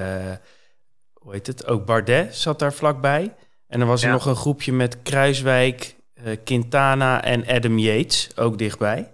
hoe 1.13 1.33
heet 1.33 1.47
het? 1.47 1.67
Ook 1.67 1.85
Bardet 1.85 2.35
zat 2.35 2.59
daar 2.59 2.73
vlakbij. 2.73 3.35
En 3.67 3.79
dan 3.79 3.87
was 3.87 4.03
er 4.03 4.11
nog 4.11 4.25
een 4.25 4.35
groepje 4.35 4.73
met 4.73 5.01
Kruiswijk, 5.01 5.95
Quintana 6.43 7.23
en 7.23 7.47
Adam 7.47 7.77
Yates 7.77 8.37
ook 8.37 8.57
dichtbij. 8.57 9.12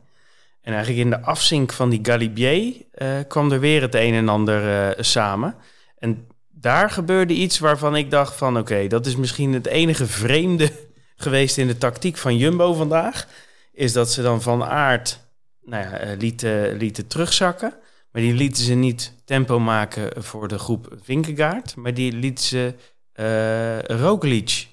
En 0.69 0.75
eigenlijk 0.75 1.05
in 1.05 1.09
de 1.09 1.21
afzink 1.21 1.73
van 1.73 1.89
die 1.89 1.99
Galibier 2.01 2.73
uh, 2.95 3.07
kwam 3.27 3.51
er 3.51 3.59
weer 3.59 3.81
het 3.81 3.95
een 3.95 4.13
en 4.13 4.29
ander 4.29 4.63
uh, 4.97 5.03
samen. 5.03 5.55
En 5.97 6.27
daar 6.49 6.89
gebeurde 6.89 7.33
iets 7.33 7.59
waarvan 7.59 7.95
ik 7.95 8.11
dacht 8.11 8.35
van 8.35 8.57
oké, 8.57 8.87
dat 8.87 9.05
is 9.05 9.15
misschien 9.15 9.53
het 9.53 9.67
enige 9.67 10.05
vreemde 10.05 10.71
geweest 11.15 11.57
in 11.57 11.67
de 11.67 11.77
tactiek 11.77 12.17
van 12.17 12.37
Jumbo 12.37 12.73
vandaag. 12.73 13.27
Is 13.73 13.93
dat 13.93 14.11
ze 14.11 14.21
dan 14.21 14.41
van 14.41 14.63
aard 14.63 15.19
nou 15.61 15.83
ja, 15.83 16.05
uh, 16.05 16.17
lieten, 16.17 16.77
lieten 16.77 17.07
terugzakken. 17.07 17.73
Maar 18.11 18.21
die 18.21 18.33
lieten 18.33 18.63
ze 18.63 18.73
niet 18.73 19.13
tempo 19.25 19.59
maken 19.59 20.23
voor 20.23 20.47
de 20.47 20.59
groep 20.59 20.93
Vinkegaard. 21.01 21.75
Maar 21.75 21.93
die 21.93 22.11
lieten 22.11 22.45
ze 22.45 22.73
Roglic 23.83 24.67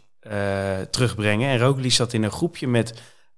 terugbrengen. 0.90 1.48
En 1.48 1.58
Roglic 1.58 1.92
zat 1.92 2.12
in 2.12 2.22
een 2.22 2.30
groepje 2.30 2.66
met 2.66 2.94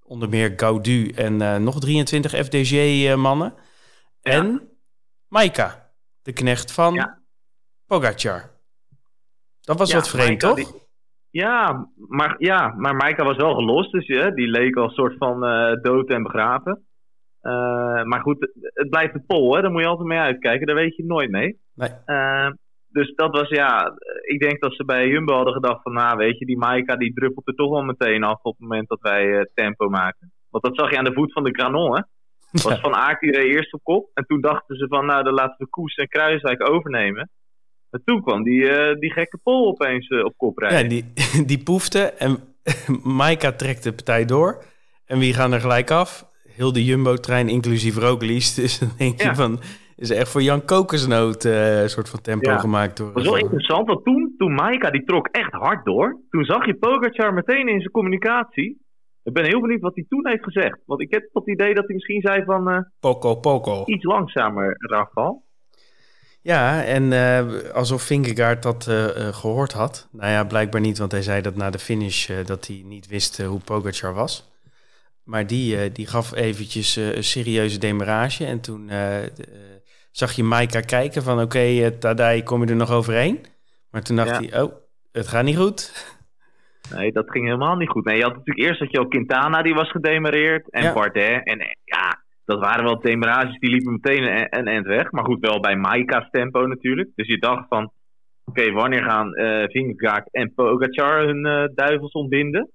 onder 0.08 0.28
meer 0.28 0.52
Gaudu 0.56 1.10
en 1.10 1.40
uh, 1.40 1.56
nog 1.56 1.80
23 1.80 2.30
FDG-mannen. 2.30 3.54
Ja. 4.20 4.32
En 4.32 4.68
Maika, 5.28 5.92
de 6.22 6.32
knecht 6.32 6.72
van 6.72 6.94
ja. 6.94 7.18
Pogacar. 7.86 8.50
Dat 9.60 9.78
was 9.78 9.90
ja, 9.90 9.96
wat 9.96 10.08
vreemd, 10.08 10.42
Maika, 10.42 10.48
toch? 10.48 10.56
Die, 10.56 10.82
ja, 11.30 11.88
maar, 11.94 12.34
ja, 12.38 12.74
maar 12.76 12.96
Maika 12.96 13.24
was 13.24 13.36
wel 13.36 13.54
gelost, 13.54 13.92
dus 13.92 14.06
ja, 14.06 14.30
die 14.30 14.48
leek 14.48 14.76
al 14.76 14.84
een 14.84 14.90
soort 14.90 15.16
van 15.18 15.44
uh, 15.44 15.82
dood 15.82 16.08
en 16.08 16.22
begraven. 16.22 16.86
maar 18.04 18.20
goed, 18.20 18.50
het, 18.62 18.88
blijft 18.90 19.14
een 19.14 19.26
pol, 19.26 19.54
hè? 19.54 19.62
daar 19.62 19.70
moet 19.70 19.82
je 19.82 19.88
altijd 19.88 20.08
mee 20.08 20.18
uitkijken, 20.18 20.66
daar 20.66 20.76
weet 20.76 20.96
je 20.96 21.04
nooit 21.04 21.30
mee. 21.30 21.60
Nee 21.74 21.90
dus 22.98 23.12
dat 23.14 23.30
was 23.30 23.48
ja, 23.48 23.94
ik 24.22 24.40
denk 24.40 24.60
dat 24.60 24.74
ze 24.74 24.84
bij 24.84 25.08
Jumbo 25.08 25.34
hadden 25.34 25.52
gedacht 25.52 25.82
van, 25.82 25.92
nou 25.92 26.16
weet 26.16 26.38
je, 26.38 26.46
die 26.46 26.58
Maika 26.58 26.96
die 26.96 27.12
druppelt 27.12 27.46
er 27.46 27.54
toch 27.54 27.70
wel 27.70 27.82
meteen 27.82 28.24
af 28.24 28.42
op 28.42 28.52
het 28.52 28.68
moment 28.68 28.88
dat 28.88 29.00
wij 29.00 29.24
uh, 29.24 29.40
tempo 29.54 29.88
maken. 29.88 30.32
Want 30.50 30.64
dat 30.64 30.76
zag 30.76 30.90
je 30.90 30.98
aan 30.98 31.04
de 31.04 31.12
voet 31.12 31.32
van 31.32 31.44
de 31.44 31.54
Granon, 31.54 31.94
hè. 31.96 32.02
Dat 32.50 32.62
was 32.62 32.80
Van 32.80 32.94
Aert 32.94 33.20
die 33.20 33.32
reed 33.32 33.54
eerst 33.54 33.72
op 33.72 33.80
kop. 33.82 34.10
En 34.14 34.24
toen 34.26 34.40
dachten 34.40 34.76
ze 34.76 34.86
van, 34.88 35.06
nou 35.06 35.24
dan 35.24 35.34
laten 35.34 35.56
we 35.58 35.70
Koes 35.70 35.94
en 35.94 36.08
Kruiswijk 36.08 36.70
overnemen. 36.70 37.30
En 37.90 38.02
toen 38.04 38.22
kwam 38.22 38.42
die, 38.42 38.60
uh, 38.60 38.94
die 39.00 39.12
gekke 39.12 39.38
Pol 39.42 39.66
opeens 39.66 40.08
uh, 40.08 40.24
op 40.24 40.34
kop 40.36 40.58
rijden. 40.58 40.82
Ja, 40.82 40.88
die, 40.88 41.12
die 41.50 41.62
poefde 41.62 42.00
en 42.00 42.38
Maika 43.18 43.52
trekt 43.52 43.82
de 43.82 43.92
partij 43.92 44.24
door. 44.24 44.64
En 45.06 45.18
wie 45.18 45.34
gaan 45.34 45.52
er 45.52 45.60
gelijk 45.60 45.90
af? 45.90 46.28
heel 46.58 46.72
de 46.72 46.84
Jumbo-trein, 46.84 47.48
inclusief 47.48 47.96
Roglic. 47.96 48.54
Dus 48.62 48.78
dan 48.78 48.92
denk 48.98 49.22
je 49.22 49.34
van, 49.34 49.60
is 49.98 50.10
echt 50.10 50.28
voor 50.28 50.42
Jan 50.42 50.64
Kokosnoot 50.64 51.44
uh, 51.44 51.80
een 51.80 51.90
soort 51.90 52.08
van 52.08 52.20
tempo 52.20 52.56
gemaakt. 52.56 52.96
Door, 52.96 53.06
dat 53.06 53.14
was 53.14 53.24
wel 53.24 53.36
interessant, 53.36 53.86
want 53.86 54.04
toen, 54.04 54.34
toen 54.38 54.54
Maika 54.54 54.90
die 54.90 55.04
trok 55.04 55.28
echt 55.28 55.52
hard 55.52 55.84
door. 55.84 56.20
Toen 56.30 56.44
zag 56.44 56.66
je 56.66 56.74
Pogacar 56.74 57.34
meteen 57.34 57.68
in 57.68 57.80
zijn 57.80 57.90
communicatie. 57.90 58.86
Ik 59.22 59.32
ben 59.32 59.44
heel 59.44 59.60
benieuwd 59.60 59.80
wat 59.80 59.94
hij 59.94 60.04
toen 60.08 60.28
heeft 60.28 60.44
gezegd. 60.44 60.78
Want 60.86 61.00
ik 61.00 61.10
heb 61.10 61.28
het 61.32 61.48
idee 61.48 61.74
dat 61.74 61.84
hij 61.86 61.94
misschien 61.94 62.20
zei 62.20 62.44
van... 62.44 62.70
Uh, 62.70 62.78
poco, 63.00 63.34
poco. 63.34 63.82
Iets 63.86 64.04
langzamer, 64.04 64.74
Rafal. 64.78 65.44
Ja, 66.40 66.84
en 66.84 67.02
uh, 67.02 67.70
alsof 67.72 68.02
Vingegaard 68.02 68.62
dat 68.62 68.86
uh, 68.90 69.06
gehoord 69.34 69.72
had. 69.72 70.08
Nou 70.12 70.30
ja, 70.30 70.44
blijkbaar 70.44 70.80
niet, 70.80 70.98
want 70.98 71.12
hij 71.12 71.22
zei 71.22 71.42
dat 71.42 71.56
na 71.56 71.70
de 71.70 71.78
finish 71.78 72.30
dat 72.44 72.66
hij 72.66 72.82
niet 72.84 73.08
wist 73.08 73.42
hoe 73.42 73.60
Pogacar 73.64 74.14
was. 74.14 74.50
Maar 75.22 75.46
die, 75.46 75.92
die 75.92 76.06
gaf 76.06 76.34
eventjes 76.34 76.96
een 76.96 77.24
serieuze 77.24 77.78
demarage. 77.78 78.44
En 78.44 78.60
toen 78.60 78.90
zag 80.10 80.32
je 80.32 80.42
Maika 80.44 80.80
kijken 80.80 81.22
van 81.22 81.40
oké, 81.40 81.44
okay, 81.44 81.90
Tadai, 81.90 82.42
kom 82.42 82.62
je 82.62 82.70
er 82.70 82.76
nog 82.76 82.90
overheen? 82.90 83.38
Maar 83.90 84.02
toen 84.02 84.16
dacht 84.16 84.38
hij, 84.38 84.62
oh, 84.62 84.72
het 85.12 85.28
gaat 85.28 85.44
niet 85.44 85.56
goed. 85.56 86.06
Nee, 86.94 87.12
dat 87.12 87.30
ging 87.30 87.44
helemaal 87.44 87.76
niet 87.76 87.88
goed. 87.88 88.04
Nee, 88.04 88.16
je 88.16 88.22
had 88.22 88.36
natuurlijk 88.36 88.66
eerst 88.66 88.80
dat 88.80 88.90
je 88.90 89.00
ook 89.00 89.10
Quintana, 89.10 89.62
die 89.62 89.74
was 89.74 89.90
gedemareerd. 89.90 90.70
En 90.70 90.94
Bardet. 90.94 91.44
En 91.44 91.58
ja, 91.84 92.22
dat 92.44 92.58
waren 92.60 92.84
wel 92.84 93.00
demarages, 93.00 93.58
die 93.58 93.70
liepen 93.70 93.92
meteen 93.92 94.48
een, 94.58 94.66
end 94.66 94.86
weg. 94.86 95.10
Maar 95.10 95.24
goed, 95.24 95.40
wel 95.40 95.60
bij 95.60 95.76
Maika's 95.76 96.28
tempo 96.30 96.66
natuurlijk. 96.66 97.10
Dus 97.14 97.26
je 97.26 97.38
dacht 97.38 97.66
van, 97.68 97.92
oké, 98.44 98.72
wanneer 98.72 99.02
gaan 99.02 99.40
uh, 99.40 99.64
Vingegaard 99.64 100.28
en 100.30 100.54
Pogacar 100.54 101.24
hun 101.26 101.46
uh, 101.46 101.64
duivels 101.74 102.12
ontbinden? 102.12 102.70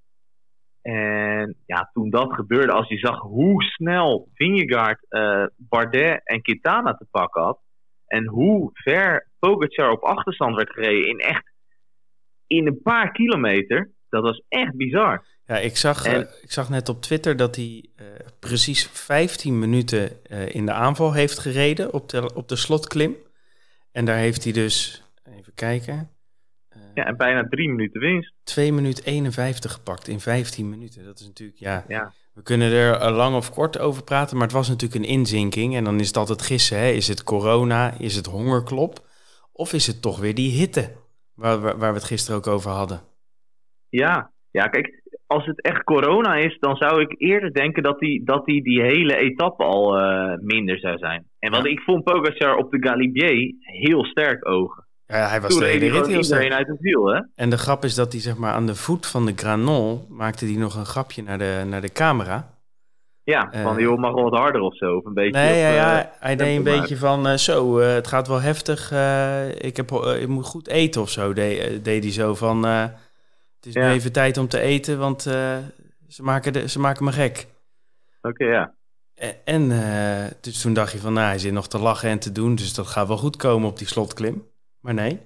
En 0.84 1.56
ja, 1.66 1.90
toen 1.94 2.10
dat 2.10 2.34
gebeurde, 2.34 2.72
als 2.72 2.88
je 2.88 2.98
zag 2.98 3.20
hoe 3.20 3.64
snel 3.64 4.30
Vingegaard, 4.34 5.06
uh, 5.10 5.46
Bardet 5.58 6.22
en 6.24 6.42
Quintana 6.42 6.94
te 6.94 7.06
pakken 7.12 7.42
had. 7.42 7.60
En 8.08 8.28
hoe 8.28 8.70
ver 8.74 9.28
Pogacar 9.40 9.92
op 9.92 10.04
achterstand 10.04 10.56
werd 10.56 10.70
gereden 10.70 11.10
in 11.10 11.20
echt 11.20 11.52
in 12.48 12.68
een 12.68 12.82
paar 12.82 13.12
kilometer. 13.12 13.92
Dat 14.10 14.24
was 14.24 14.44
echt 14.48 14.76
bizar. 14.76 15.26
Ja, 15.46 15.58
ik 15.58 15.78
zag, 15.78 16.06
eh, 16.06 16.20
ik 16.20 16.52
zag 16.52 16.70
net 16.70 16.90
op 16.90 17.02
Twitter 17.02 17.38
dat 17.38 17.56
hij 17.56 17.86
uh, 17.96 18.06
precies 18.40 18.88
15 18.88 19.60
minuten 19.60 20.12
in 20.48 20.66
de 20.66 20.72
aanval 20.72 21.14
heeft 21.14 21.40
gereden 21.40 21.94
op 21.94 22.10
de, 22.10 22.34
op 22.34 22.48
de 22.48 22.56
slotklim. 22.56 23.16
En 23.92 24.06
daar 24.06 24.18
heeft 24.18 24.44
hij 24.44 24.54
dus, 24.54 25.04
even 25.38 25.54
kijken. 25.54 26.13
Ja, 26.94 27.06
en 27.06 27.18
bijna 27.18 27.48
drie 27.50 27.70
minuten 27.70 28.02
winst. 28.02 28.34
2 28.44 28.74
minuten 28.74 29.06
51 29.06 29.72
gepakt 29.72 30.08
in 30.08 30.20
15 30.20 30.70
minuten. 30.70 31.06
Dat 31.06 31.20
is 31.20 31.28
natuurlijk, 31.28 31.60
ja, 31.60 31.86
ja. 31.88 32.14
We 32.34 32.44
kunnen 32.44 32.72
er 32.72 33.12
lang 33.12 33.36
of 33.36 33.52
kort 33.52 33.80
over 33.80 34.04
praten, 34.04 34.38
maar 34.38 34.46
het 34.46 34.56
was 34.56 34.70
natuurlijk 34.70 35.04
een 35.04 35.10
inzinking. 35.10 35.76
En 35.76 35.84
dan 35.84 36.00
is 36.00 36.08
het 36.08 36.18
altijd 36.18 36.42
gissen, 36.42 36.78
hè? 36.78 36.90
is 36.90 37.08
het 37.08 37.24
corona, 37.24 37.94
is 38.00 38.16
het 38.16 38.26
hongerklop? 38.26 39.00
Of 39.52 39.74
is 39.74 39.88
het 39.88 40.02
toch 40.02 40.20
weer 40.20 40.36
die 40.36 40.52
hitte, 40.52 40.92
waar, 41.36 41.60
waar, 41.60 41.78
waar 41.78 41.92
we 41.92 41.98
het 41.98 42.08
gisteren 42.08 42.38
ook 42.38 42.48
over 42.48 42.72
hadden? 42.72 43.02
Ja, 43.90 44.32
ja, 44.52 44.68
kijk, 44.68 45.04
als 45.28 45.46
het 45.46 45.62
echt 45.62 45.84
corona 45.84 46.36
is, 46.36 46.58
dan 46.60 46.76
zou 46.76 47.02
ik 47.02 47.16
eerder 47.18 47.54
denken 47.54 47.84
dat 47.84 48.00
hij 48.00 48.22
dat 48.24 48.46
die, 48.46 48.64
die 48.64 48.82
hele 48.82 49.16
etappe 49.16 49.64
al 49.64 50.00
uh, 50.00 50.34
minder 50.40 50.80
zou 50.80 50.98
zijn. 50.98 51.26
En 51.40 51.52
want 51.52 51.66
ik 51.66 51.80
vond 51.80 52.04
Pogacar 52.04 52.56
op 52.56 52.72
de 52.72 52.88
Galibier 52.88 53.56
heel 53.60 54.06
sterk 54.06 54.48
ogen. 54.48 54.83
Ja, 55.08 55.28
hij 55.28 55.42
was 55.42 55.52
Toen 55.52 55.60
de 55.60 55.66
hele 55.66 55.90
rit 55.90 56.08
heel 56.08 56.24
sterk. 56.24 56.52
uit 56.52 56.68
het 56.68 56.80
wiel, 56.80 57.06
hè? 57.06 57.22
En 57.36 57.50
de 57.50 57.58
grap 57.58 57.84
is 57.84 57.96
dat 57.96 58.12
hij 58.12 58.22
zeg 58.22 58.38
maar 58.38 58.54
aan 58.54 58.66
de 58.66 58.76
voet 58.76 59.06
van 59.06 59.26
de 59.26 59.34
Granon 59.36 60.06
maakte 60.10 60.46
hij 60.46 60.56
nog 60.56 60.76
een 60.76 60.86
grapje 60.86 61.24
naar 61.24 61.38
de, 61.38 61.64
naar 61.66 61.82
de 61.82 61.92
camera. 61.92 62.52
Ja, 63.24 63.50
van 63.52 63.78
uh, 63.78 63.82
joh, 63.82 64.00
mag 64.00 64.14
wel 64.14 64.30
wat 64.30 64.40
harder 64.40 64.62
of 64.62 64.78
zo. 64.78 64.96
Of 64.96 65.06
een 65.06 65.14
beetje 65.14 65.40
nee, 65.40 65.60
ja, 65.60 65.70
ja, 65.74 66.12
hij 66.20 66.36
deed 66.36 66.58
een 66.58 66.64
beetje 66.64 66.98
van 66.98 67.28
uh, 67.28 67.34
zo, 67.34 67.80
uh, 67.80 67.94
het 67.94 68.08
gaat 68.08 68.28
wel 68.28 68.42
heftig. 68.42 68.92
ik, 69.58 69.78
heb, 69.78 69.92
ik 69.92 70.28
moet 70.28 70.46
goed 70.46 70.68
eten 70.68 71.02
of 71.02 71.10
zo, 71.10 71.34
deed, 71.34 71.86
deed 71.86 72.04
hij 72.04 72.12
zo 72.12 72.36
van 72.36 72.64
het 72.64 72.96
is 73.62 73.74
nu 73.74 73.84
even 73.84 74.12
tijd 74.12 74.38
om 74.38 74.48
te 74.48 74.60
eten, 74.60 75.00
want 75.00 75.22
ze, 75.22 76.22
maken 76.22 76.54
de, 76.54 76.70
ze 76.70 76.80
maken 76.80 77.06
me 77.06 77.12
gek. 77.12 77.48
Oké, 78.22 78.46
ja. 78.46 78.74
En 79.44 79.70
uh, 79.72 80.26
dus 80.42 80.62
toen 80.62 80.74
dacht 80.74 80.92
je 80.92 80.98
van, 80.98 81.14
nou, 81.14 81.28
hij 81.28 81.40
zit 81.40 81.54
nog 81.54 81.68
te 81.68 81.80
lachen 81.80 82.10
en 82.10 82.20
te 82.20 82.32
doen, 82.32 82.56
dus 82.56 82.74
dat 82.74 82.88
gaat 82.88 83.08
wel 83.08 83.18
goed 83.18 83.36
komen 83.36 83.70
op 83.70 83.78
die 83.78 83.88
slotklim. 83.88 84.48
Maar 84.84 84.94
nee. 84.94 85.20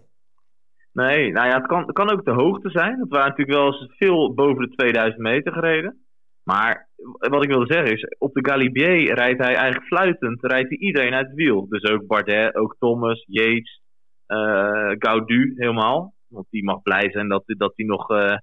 Nee, 0.93 1.31
nou 1.31 1.47
ja, 1.47 1.57
het 1.57 1.67
kan, 1.67 1.85
kan 1.85 2.09
ook 2.09 2.25
de 2.25 2.31
hoogte 2.31 2.69
zijn. 2.69 2.99
Het 2.99 3.09
waren 3.09 3.29
natuurlijk 3.29 3.57
wel 3.57 3.65
eens 3.65 3.93
veel 3.97 4.33
boven 4.33 4.69
de 4.69 4.75
2000 4.75 5.21
meter 5.21 5.53
gereden. 5.53 6.05
Maar 6.43 6.89
wat 7.17 7.43
ik 7.43 7.49
wilde 7.49 7.73
zeggen 7.73 7.93
is, 7.93 8.15
op 8.17 8.33
de 8.33 8.49
Galibier 8.49 9.13
rijdt 9.13 9.43
hij 9.43 9.55
eigenlijk 9.55 9.85
fluitend, 9.85 10.43
rijdt 10.43 10.69
hij 10.69 10.77
iedereen 10.77 11.13
uit 11.13 11.27
het 11.27 11.35
wiel. 11.35 11.67
Dus 11.67 11.83
ook 11.83 12.07
Bardet, 12.07 12.55
ook 12.55 12.75
Thomas, 12.79 13.23
Yates, 13.27 13.81
uh, 14.27 14.91
Gaudu 14.97 15.53
helemaal. 15.55 16.13
Want 16.27 16.45
die 16.49 16.63
mag 16.63 16.81
blij 16.81 17.11
zijn 17.11 17.27
dat, 17.27 17.43
dat 17.45 17.73
hij 17.75 17.85
nog 17.85 18.11
uh, 18.11 18.35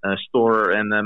Store 0.00 0.72
en 0.72 0.92
uh, 0.92 1.00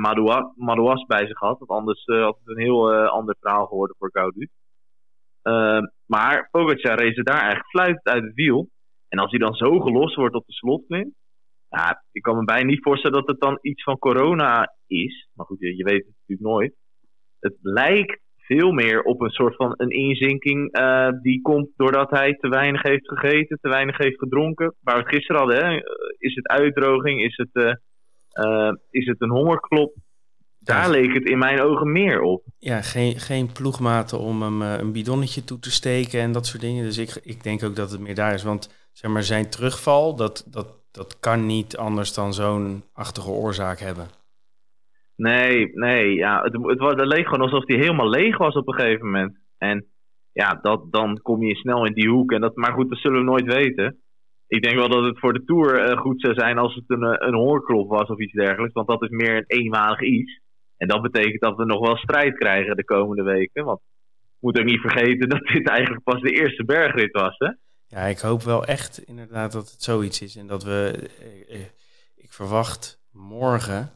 Madouas, 0.57 1.07
bij 1.07 1.27
zich 1.27 1.39
had. 1.39 1.59
Want 1.59 1.71
anders 1.71 2.05
had 2.05 2.39
het 2.45 2.57
een 2.57 2.63
heel 2.63 2.95
ander 2.95 3.37
verhaal 3.41 3.67
geworden 3.67 3.97
voor 3.99 4.11
Gaudu. 4.13 4.49
Maar 6.07 6.49
Pogacar 6.51 6.99
race 6.99 7.23
daar 7.23 7.41
eigenlijk 7.41 7.69
fluit 7.69 8.01
uit 8.03 8.23
het 8.23 8.35
wiel. 8.35 8.69
En 9.09 9.19
als 9.19 9.31
hij 9.31 9.39
dan 9.39 9.55
zo 9.55 9.81
gelost 9.81 10.15
wordt 10.15 10.35
op 10.35 10.47
de 10.47 10.53
slotklim. 10.53 11.15
Ja, 11.69 12.05
ik 12.13 12.23
kan 12.23 12.37
me 12.37 12.45
bijna 12.45 12.67
niet 12.67 12.83
voorstellen 12.83 13.19
dat 13.19 13.27
het 13.27 13.41
dan 13.41 13.59
iets 13.61 13.83
van 13.83 13.99
corona 13.99 14.75
is. 14.87 15.29
Maar 15.33 15.47
goed, 15.47 15.61
je, 15.61 15.77
je 15.77 15.85
weet 15.85 16.05
het 16.07 16.15
natuurlijk 16.19 16.49
nooit. 16.49 16.75
Het 17.41 17.57
lijkt 17.61 18.21
veel 18.47 18.73
meer 18.73 19.03
op 19.03 19.21
een 19.21 19.31
soort 19.31 19.57
van 19.57 19.75
een 19.77 19.91
inzinking 19.91 20.79
uh, 20.79 21.09
die 21.23 21.41
komt 21.41 21.69
doordat 21.77 22.11
hij 22.11 22.33
te 22.33 22.49
weinig 22.49 22.83
heeft 22.83 23.09
gegeten, 23.09 23.59
te 23.61 23.69
weinig 23.69 23.97
heeft 23.99 24.19
gedronken. 24.19 24.75
Waar 24.81 24.97
we 24.97 25.03
het 25.03 25.15
gisteren 25.15 25.41
hadden, 25.41 25.65
hè? 25.65 25.81
is 26.19 26.35
het 26.35 26.49
uitdroging, 26.49 27.23
is 27.23 27.37
het, 27.37 27.49
uh, 27.53 27.73
uh, 28.47 28.73
is 28.91 29.07
het 29.07 29.21
een 29.21 29.31
hongerklop? 29.31 29.95
Daar 30.59 30.91
leek 30.91 31.15
het 31.15 31.29
in 31.29 31.39
mijn 31.39 31.61
ogen 31.61 31.93
meer 31.93 32.21
op. 32.21 32.43
Ja, 32.59 32.83
geen, 32.83 33.19
geen 33.19 33.53
ploegmaten 33.53 34.19
om 34.19 34.43
hem 34.43 34.63
een 34.63 34.93
bidonnetje 34.93 35.45
toe 35.45 35.59
te 35.59 35.71
steken 35.71 36.21
en 36.21 36.33
dat 36.33 36.47
soort 36.47 36.63
dingen. 36.63 36.85
Dus 36.85 36.99
ik, 36.99 37.21
ik 37.23 37.43
denk 37.43 37.63
ook 37.63 37.77
dat 37.77 37.91
het 37.91 38.01
meer 38.01 38.15
daar 38.15 38.35
is. 38.35 38.43
Want 38.43 38.86
zeg 38.99 39.11
maar, 39.11 39.23
zijn 39.23 39.50
terugval, 39.50 40.17
dat, 40.17 40.47
dat, 40.50 40.69
dat 40.93 41.21
kan 41.21 41.47
niet 41.47 41.76
anders 41.76 42.15
dan 42.15 42.33
zo'n 42.33 42.83
achtige 42.93 43.31
oorzaak 43.31 43.79
hebben. 43.79 44.07
Nee, 45.17 45.71
nee, 45.75 46.15
ja, 46.15 46.43
het, 46.43 46.53
het, 46.62 46.81
het 46.81 47.07
leek 47.07 47.25
gewoon 47.25 47.41
alsof 47.41 47.67
hij 47.67 47.76
helemaal 47.76 48.09
leeg 48.09 48.38
was 48.38 48.55
op 48.55 48.69
een 48.69 48.75
gegeven 48.75 49.05
moment. 49.05 49.38
En 49.59 49.87
ja, 50.33 50.59
dat, 50.62 50.93
dan 50.93 51.21
kom 51.23 51.43
je 51.43 51.55
snel 51.55 51.87
in 51.87 51.93
die 51.93 52.09
hoek. 52.09 52.33
En 52.33 52.41
dat, 52.41 52.57
maar 52.57 52.73
goed, 52.73 52.88
dat 52.88 52.99
zullen 52.99 53.19
we 53.19 53.25
nooit 53.25 53.45
weten. 53.45 54.00
Ik 54.47 54.62
denk 54.62 54.76
wel 54.76 54.88
dat 54.88 55.05
het 55.05 55.19
voor 55.19 55.33
de 55.33 55.45
Tour 55.45 55.91
uh, 55.91 55.99
goed 55.99 56.21
zou 56.21 56.35
zijn 56.35 56.59
als 56.59 56.75
het 56.75 56.85
een, 56.87 57.03
eh, 57.03 57.29
een 57.29 57.35
hoorklop 57.35 57.88
was 57.88 58.09
of 58.09 58.19
iets 58.19 58.33
dergelijks. 58.33 58.75
Want 58.75 58.88
dat 58.88 59.03
is 59.03 59.09
meer 59.09 59.37
een 59.37 59.45
eenmalig 59.47 60.00
iets. 60.00 60.41
En 60.76 60.88
dat 60.88 61.03
betekent 61.03 61.41
dat 61.41 61.57
we 61.57 61.65
nog 61.65 61.81
wel 61.87 61.97
strijd 61.97 62.38
krijgen 62.38 62.76
de 62.76 62.85
komende 62.85 63.23
weken. 63.23 63.65
Want 63.65 63.81
moet 64.41 64.59
ook 64.59 64.65
niet 64.65 64.81
vergeten 64.81 65.29
dat 65.35 65.47
dit 65.47 65.69
eigenlijk 65.69 66.05
pas 66.05 66.21
de 66.21 66.31
eerste 66.31 66.65
bergrit 66.65 67.12
was, 67.12 67.35
hè? 67.38 67.50
Ja, 67.97 68.03
ik 68.03 68.19
hoop 68.19 68.43
wel 68.43 68.65
echt 68.65 68.99
inderdaad 68.99 69.53
dat 69.53 69.71
het 69.71 69.83
zoiets 69.83 70.23
is. 70.23 70.37
En 70.37 70.47
dat 70.47 70.65
we... 70.65 71.09
Eh, 71.49 71.61
ik 72.17 72.33
verwacht 72.33 73.00
morgen 73.12 73.91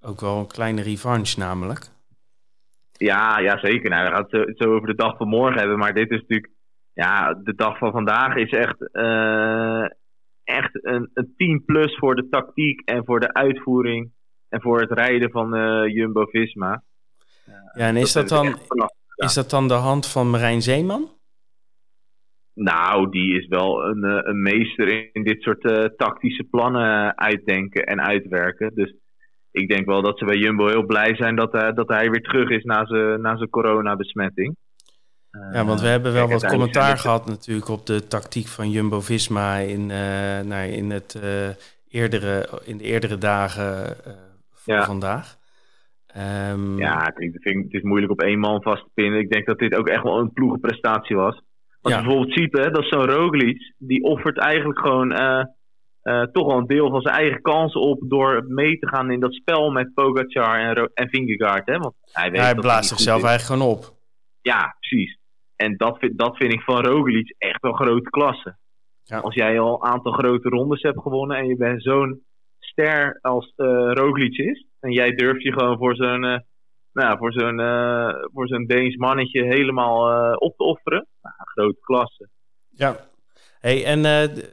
ook 0.00 0.20
wel 0.20 0.38
een 0.38 0.46
kleine 0.46 0.82
revanche 0.82 1.38
namelijk. 1.38 1.86
Ja, 2.92 3.38
ja 3.38 3.58
zeker. 3.58 3.90
Nou, 3.90 4.04
we 4.04 4.10
gaan 4.10 4.26
het 4.28 4.58
zo, 4.58 4.74
over 4.74 4.88
de 4.88 4.94
dag 4.94 5.16
van 5.16 5.28
morgen 5.28 5.58
hebben. 5.58 5.78
Maar 5.78 5.94
dit 5.94 6.10
is 6.10 6.20
natuurlijk... 6.20 6.52
Ja, 6.92 7.34
de 7.34 7.54
dag 7.54 7.78
van 7.78 7.92
vandaag 7.92 8.36
is 8.36 8.50
echt, 8.50 8.88
uh, 8.92 9.84
echt 10.44 10.84
een, 10.84 11.10
een 11.14 11.34
10 11.36 11.64
plus 11.64 11.96
voor 11.96 12.14
de 12.14 12.28
tactiek 12.28 12.80
en 12.80 13.04
voor 13.04 13.20
de 13.20 13.32
uitvoering. 13.32 14.12
En 14.48 14.60
voor 14.60 14.80
het 14.80 14.90
rijden 14.90 15.30
van 15.30 15.56
uh, 15.56 15.94
Jumbo-Visma. 15.94 16.82
Ja, 17.44 17.86
en 17.86 17.96
is 17.96 18.12
dat, 18.12 18.28
dan, 18.28 18.58
is 19.16 19.34
dat 19.34 19.50
dan 19.50 19.68
de 19.68 19.74
hand 19.74 20.06
van 20.06 20.30
Marijn 20.30 20.62
Zeeman? 20.62 21.22
Nou, 22.54 23.10
die 23.10 23.38
is 23.40 23.46
wel 23.46 23.84
een, 23.84 24.04
eh, 24.04 24.18
een 24.22 24.42
meester 24.42 25.10
in 25.12 25.24
dit 25.24 25.42
soort 25.42 25.64
uh, 25.64 25.84
tactische 25.96 26.44
plannen 26.44 27.18
uitdenken 27.18 27.84
en 27.84 28.00
uitwerken. 28.00 28.70
Dus 28.74 28.94
ik 29.50 29.68
denk 29.68 29.86
wel 29.86 30.02
dat 30.02 30.18
ze 30.18 30.24
bij 30.24 30.36
Jumbo 30.36 30.66
heel 30.66 30.86
blij 30.86 31.16
zijn 31.16 31.36
dat, 31.36 31.54
uh, 31.54 31.72
dat 31.72 31.88
hij 31.88 32.10
weer 32.10 32.22
terug 32.22 32.50
is 32.50 32.64
na 32.64 32.86
zijn, 32.86 33.20
na 33.20 33.36
zijn 33.36 33.50
coronabesmetting. 33.50 34.56
ja, 35.52 35.64
want 35.64 35.80
we 35.80 35.86
hebben 35.86 36.12
wel 36.12 36.28
wat 36.28 36.46
commentaar 36.46 36.98
gehad 36.98 37.26
natuurlijk 37.26 37.68
op 37.68 37.86
de 37.86 38.06
tactiek 38.06 38.46
van 38.46 38.70
Jumbo-Visma 38.70 39.56
in, 39.56 39.80
uh, 39.80 40.40
nou, 40.40 40.68
in, 40.68 40.90
het, 40.90 41.20
uh, 41.24 41.48
eerdere, 41.88 42.48
in 42.64 42.76
de 42.76 42.84
eerdere 42.84 43.18
dagen 43.18 43.96
van 44.52 44.74
ja. 44.74 44.84
vandaag. 44.84 45.36
Um, 46.50 46.78
ja, 46.78 47.16
ik 47.16 47.36
vind, 47.40 47.64
het 47.64 47.72
is 47.72 47.82
moeilijk 47.82 48.12
op 48.12 48.20
één 48.20 48.38
man 48.38 48.62
vast 48.62 48.82
te 48.82 48.90
pinnen. 48.94 49.20
Ik 49.20 49.30
denk 49.30 49.46
dat 49.46 49.58
dit 49.58 49.76
ook 49.76 49.88
echt 49.88 50.02
wel 50.02 50.18
een 50.18 50.32
ploegenprestatie 50.32 51.16
was. 51.16 51.42
Als 51.84 51.92
ja. 51.92 51.98
je 51.98 52.06
bijvoorbeeld 52.06 52.38
ziet, 52.38 52.52
hè, 52.52 52.70
dat 52.70 52.82
is 52.82 52.88
zo'n 52.88 53.10
Roglic, 53.10 53.74
die 53.78 54.02
offert 54.02 54.38
eigenlijk 54.38 54.78
gewoon 54.78 55.12
uh, 55.12 56.22
toch 56.22 56.46
wel 56.46 56.58
een 56.58 56.66
deel 56.66 56.90
van 56.90 57.00
zijn 57.00 57.14
eigen 57.14 57.40
kansen 57.40 57.80
op 57.80 58.00
door 58.08 58.44
mee 58.48 58.78
te 58.78 58.88
gaan 58.88 59.10
in 59.10 59.20
dat 59.20 59.34
spel 59.34 59.70
met 59.70 59.94
Pogacar 59.94 60.58
en, 60.58 60.90
en 60.94 61.08
Vingegaard. 61.08 61.66
Hè? 61.66 61.78
Want 61.78 61.94
hij, 62.12 62.30
weet 62.30 62.40
hij 62.40 62.54
blaast 62.54 62.88
zichzelf 62.88 63.24
eigenlijk 63.24 63.60
gewoon 63.60 63.76
op. 63.76 63.96
ja, 64.40 64.76
precies. 64.80 65.18
En 65.56 65.76
dat 65.76 65.98
vind, 65.98 66.18
dat 66.18 66.36
vind 66.36 66.52
ik 66.52 66.60
van 66.60 66.84
Roglic 66.84 67.34
echt 67.38 67.60
wel 67.60 67.72
grote 67.72 68.10
klasse. 68.10 68.56
Ja. 69.02 69.18
Als 69.18 69.34
jij 69.34 69.60
al 69.60 69.74
een 69.74 69.90
aantal 69.90 70.12
grote 70.12 70.48
rondes 70.48 70.82
hebt 70.82 71.00
gewonnen 71.00 71.36
en 71.36 71.46
je 71.46 71.56
bent 71.56 71.82
zo'n 71.82 72.22
ster 72.58 73.18
als 73.20 73.52
uh, 73.56 73.90
Roglic 73.92 74.36
is. 74.36 74.66
En 74.80 74.92
jij 74.92 75.10
durft 75.10 75.42
je 75.42 75.52
gewoon 75.52 75.78
voor 75.78 75.96
zo'n 75.96 76.44
nou, 76.94 77.18
voor 77.18 77.32
zo'n 77.32 77.60
uh, 77.60 78.08
voor 78.32 78.48
zo'n 78.48 78.66
Deens 78.66 78.96
mannetje 78.96 79.44
helemaal 79.44 80.34
op 80.36 80.56
te 80.56 80.64
offeren. 80.64 81.06
Nou, 81.22 81.34
grote 81.38 81.80
klasse. 81.80 82.28
Ja. 82.70 82.96
Hey, 83.60 83.84
en 83.84 84.06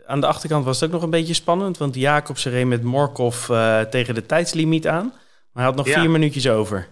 aan 0.05 0.19
de 0.19 0.27
achterkant 0.27 0.65
was 0.65 0.79
het 0.79 0.89
ook 0.89 0.95
nog 0.95 1.03
een 1.03 1.19
beetje 1.19 1.33
spannend. 1.33 1.77
Want 1.77 1.95
Jacobsen 1.95 2.51
reed 2.51 2.67
met 2.67 2.83
Morkov 2.83 3.45
tegen 3.89 4.15
de 4.15 4.25
tijdslimiet 4.25 4.87
aan. 4.87 5.05
Maar 5.05 5.63
hij 5.63 5.63
had 5.63 5.75
nog 5.75 5.89
vier 5.89 6.09
minuutjes 6.09 6.49
over. 6.49 6.87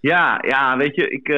Ja, 0.00 0.38
ja, 0.46 0.76
weet 0.76 0.94
je, 0.94 1.08
ik, 1.08 1.28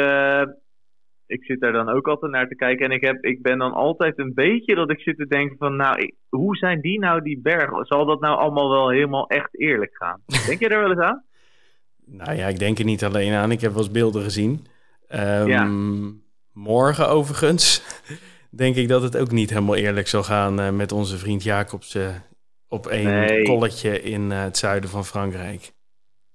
ik 1.28 1.44
zit 1.44 1.60
daar 1.60 1.72
dan 1.72 1.88
ook 1.88 2.08
altijd 2.08 2.32
naar 2.32 2.48
te 2.48 2.54
kijken. 2.54 2.86
En 2.86 2.92
ik, 2.92 3.00
heb, 3.04 3.24
ik 3.24 3.42
ben 3.42 3.58
dan 3.58 3.72
altijd 3.72 4.18
een 4.18 4.34
beetje 4.34 4.74
dat 4.74 4.90
ik 4.90 5.00
zit 5.00 5.16
te 5.16 5.26
denken 5.26 5.56
van... 5.56 5.76
Nou, 5.76 6.12
hoe 6.28 6.56
zijn 6.56 6.80
die 6.80 6.98
nou, 6.98 7.22
die 7.22 7.40
bergen? 7.40 7.84
Zal 7.84 8.06
dat 8.06 8.20
nou 8.20 8.38
allemaal 8.38 8.70
wel 8.70 8.88
helemaal 8.90 9.28
echt 9.28 9.58
eerlijk 9.58 9.96
gaan? 9.96 10.20
Denk 10.46 10.58
je 10.58 10.68
er 10.68 10.80
wel 10.80 10.90
eens 10.90 11.00
aan? 11.00 11.24
Nou 12.10 12.36
ja, 12.36 12.46
ik 12.46 12.58
denk 12.58 12.78
er 12.78 12.84
niet 12.84 13.04
alleen 13.04 13.32
aan. 13.32 13.50
Ik 13.50 13.60
heb 13.60 13.72
wel 13.72 13.82
eens 13.82 13.90
beelden 13.90 14.22
gezien. 14.22 14.66
Um, 15.14 16.22
Morgen 16.52 17.08
overigens 17.08 17.82
denk 18.62 18.76
ik 18.76 18.88
dat 18.88 19.02
het 19.02 19.16
ook 19.16 19.30
niet 19.30 19.50
helemaal 19.50 19.76
eerlijk 19.76 20.06
zal 20.06 20.22
gaan... 20.22 20.60
Uh, 20.60 20.70
met 20.70 20.92
onze 20.92 21.18
vriend 21.18 21.42
Jacobs 21.42 21.94
uh, 21.94 22.08
op 22.68 22.86
een 22.86 23.04
nee. 23.04 23.42
kolletje 23.42 24.02
in 24.02 24.22
uh, 24.22 24.42
het 24.42 24.56
zuiden 24.56 24.90
van 24.90 25.04
Frankrijk. 25.04 25.72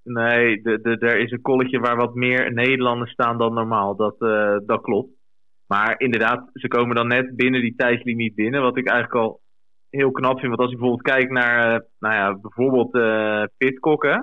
Nee, 0.04 0.62
de, 0.62 0.82
de, 0.82 0.98
er 0.98 1.20
is 1.20 1.32
een 1.32 1.42
kolletje 1.42 1.80
waar 1.80 1.96
wat 1.96 2.16
meer 2.16 2.54
Nederlanders 2.54 3.12
staan 3.12 3.38
dan 3.38 3.54
normaal. 3.54 3.96
Dat, 3.96 4.16
uh, 4.20 4.58
dat 4.66 4.82
klopt. 4.82 5.14
Maar 5.68 5.96
inderdaad, 6.00 6.50
ze 6.54 6.68
komen 6.68 6.96
dan 6.96 7.08
net 7.08 7.36
binnen 7.36 7.62
die 7.62 7.76
tijdslimiet 7.76 8.36
binnen. 8.36 8.62
Wat 8.62 8.78
ik 8.78 8.88
eigenlijk 8.88 9.26
al 9.26 9.42
heel 9.90 10.12
knap 10.12 10.40
vind. 10.40 10.48
Want 10.48 10.60
als 10.60 10.70
je 10.70 10.78
bijvoorbeeld 10.78 11.08
kijkt 11.08 11.32
naar, 11.32 11.86
nou 12.00 12.14
ja, 12.14 12.38
bijvoorbeeld 12.42 12.92
Pitcock, 13.58 14.04
hè? 14.04 14.18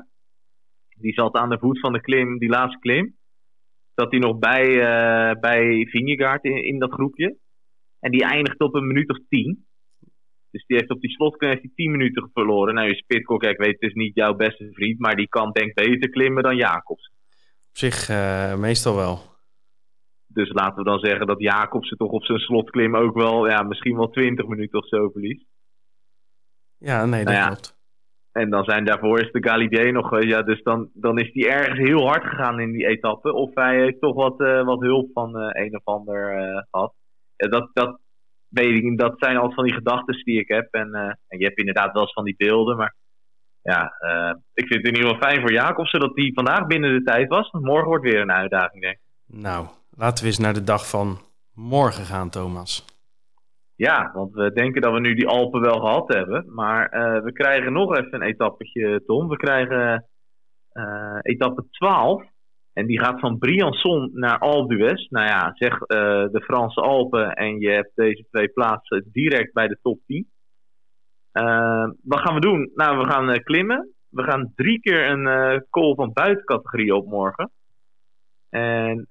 Die 1.00 1.12
zat 1.12 1.34
aan 1.34 1.50
de 1.50 1.58
voet 1.58 1.80
van 1.80 1.92
de 1.92 2.00
klim, 2.00 2.38
die 2.38 2.48
laatste 2.48 2.78
klim. 2.78 3.16
Zat 3.94 4.10
hij 4.10 4.20
nog 4.20 4.38
bij, 4.38 4.66
bij 5.40 5.86
Vingegaard 5.90 6.44
in, 6.44 6.64
in 6.64 6.78
dat 6.78 6.92
groepje. 6.92 7.36
En 8.00 8.10
die 8.10 8.24
eindigt 8.24 8.60
op 8.60 8.74
een 8.74 8.86
minuut 8.86 9.10
of 9.10 9.18
tien. 9.28 9.66
Dus 10.50 10.64
die 10.66 10.76
heeft 10.76 10.90
op 10.90 11.00
die 11.00 11.10
slotklim 11.10 11.50
heeft 11.50 11.76
10 11.76 11.90
minuten 11.90 12.30
verloren. 12.32 12.74
Nou, 12.74 12.88
je 12.88 12.94
ik 13.50 13.58
weet, 13.58 13.80
het 13.80 13.90
is 13.90 13.94
niet 13.94 14.14
jouw 14.14 14.34
beste 14.34 14.68
vriend, 14.72 14.98
maar 14.98 15.16
die 15.16 15.28
kan 15.28 15.52
denk 15.52 15.74
beter 15.74 16.10
klimmen 16.10 16.42
dan 16.42 16.56
Jacobs. 16.56 17.12
Op 17.68 17.76
zich 17.76 18.08
uh, 18.08 18.56
meestal 18.56 18.96
wel. 18.96 19.18
Dus 20.26 20.52
laten 20.52 20.76
we 20.76 20.90
dan 20.90 20.98
zeggen 20.98 21.26
dat 21.26 21.40
Jacobsen 21.40 21.96
toch 21.96 22.10
op 22.10 22.24
zijn 22.24 22.38
slotklim 22.38 22.96
ook 22.96 23.14
wel, 23.14 23.48
ja, 23.48 23.62
misschien 23.62 23.96
wel 23.96 24.10
20 24.10 24.46
minuten 24.46 24.78
of 24.78 24.88
zo 24.88 25.08
verliest. 25.08 25.46
Ja, 26.78 27.06
nee, 27.06 27.24
dat 27.24 27.32
nou 27.32 27.44
ja. 27.44 27.46
klopt. 27.46 27.79
En 28.32 28.50
dan 28.50 28.64
zijn 28.64 28.84
daarvoor 28.84 29.20
is 29.20 29.32
de 29.32 29.48
Galibier 29.48 29.92
nog, 29.92 30.12
eh, 30.12 30.28
ja, 30.28 30.42
dus 30.42 30.62
dan, 30.62 30.88
dan 30.94 31.18
is 31.18 31.30
hij 31.32 31.50
ergens 31.50 31.78
heel 31.78 32.06
hard 32.06 32.24
gegaan 32.24 32.60
in 32.60 32.72
die 32.72 32.86
etappe. 32.86 33.32
Of 33.32 33.50
hij 33.54 33.80
heeft 33.80 34.00
toch 34.00 34.14
wat, 34.14 34.40
uh, 34.40 34.64
wat 34.64 34.80
hulp 34.80 35.10
van 35.12 35.36
uh, 35.36 35.48
een 35.52 35.76
of 35.76 35.84
ander 35.84 36.32
gehad. 36.70 36.92
dat, 37.36 37.70
dat, 37.72 37.98
weet 38.50 38.84
ik, 38.84 38.98
dat 38.98 39.14
zijn 39.16 39.36
altijd 39.36 39.54
van 39.54 39.64
die 39.64 39.74
gedachten 39.74 40.24
die 40.24 40.40
ik 40.40 40.48
heb. 40.48 40.68
En, 40.70 40.88
uh, 40.92 41.00
en, 41.00 41.38
je 41.38 41.44
hebt 41.44 41.58
inderdaad 41.58 41.92
wel 41.92 42.02
eens 42.02 42.12
van 42.12 42.24
die 42.24 42.34
beelden. 42.36 42.76
Maar 42.76 42.94
ja, 43.62 43.94
uh, 44.00 44.34
ik 44.54 44.66
vind 44.66 44.86
het 44.86 44.88
in 44.88 44.94
ieder 44.94 45.10
geval 45.10 45.28
fijn 45.28 45.40
voor 45.40 45.52
Jacobsen 45.52 46.00
dat 46.00 46.14
hij 46.14 46.30
vandaag 46.34 46.66
binnen 46.66 46.92
de 46.92 47.02
tijd 47.02 47.28
was. 47.28 47.50
Morgen 47.50 47.88
wordt 47.88 48.04
weer 48.04 48.20
een 48.20 48.32
uitdaging, 48.32 48.82
denk 48.82 48.94
ik. 48.94 49.00
Nou, 49.26 49.66
laten 49.96 50.24
we 50.24 50.30
eens 50.30 50.38
naar 50.38 50.54
de 50.54 50.64
dag 50.64 50.88
van 50.88 51.18
morgen 51.54 52.04
gaan, 52.04 52.30
Thomas. 52.30 52.84
Ja, 53.80 54.10
want 54.12 54.34
we 54.34 54.52
denken 54.52 54.82
dat 54.82 54.92
we 54.92 55.00
nu 55.00 55.14
die 55.14 55.28
Alpen 55.28 55.60
wel 55.60 55.80
gehad 55.80 56.14
hebben. 56.14 56.54
Maar 56.54 56.94
uh, 56.94 57.22
we 57.22 57.32
krijgen 57.32 57.72
nog 57.72 57.96
even 57.96 58.14
een 58.14 58.28
etappetje, 58.28 59.04
Tom. 59.06 59.28
We 59.28 59.36
krijgen 59.36 60.08
etappe 61.22 61.64
12. 61.70 62.24
En 62.72 62.86
die 62.86 63.00
gaat 63.00 63.20
van 63.20 63.38
Briançon 63.38 64.10
naar 64.12 64.38
Alpe. 64.38 65.06
Nou 65.08 65.26
ja, 65.26 65.50
zeg 65.54 65.72
uh, 65.72 65.78
de 66.32 66.42
Franse 66.44 66.80
Alpen 66.80 67.34
en 67.34 67.58
je 67.60 67.70
hebt 67.70 67.90
deze 67.94 68.24
twee 68.30 68.48
plaatsen 68.48 69.08
direct 69.12 69.52
bij 69.52 69.68
de 69.68 69.78
top 69.82 70.00
10. 70.06 70.30
Uh, 71.32 71.90
wat 72.02 72.20
gaan 72.20 72.34
we 72.34 72.40
doen? 72.40 72.70
Nou, 72.74 72.98
we 72.98 73.04
gaan 73.04 73.42
klimmen. 73.42 73.94
We 74.08 74.22
gaan 74.22 74.52
drie 74.54 74.80
keer 74.80 75.10
een 75.10 75.64
call 75.70 75.94
van 75.94 76.12
buitencategorie 76.12 76.94
op 76.94 77.06
morgen. 77.06 77.50
En 78.50 79.06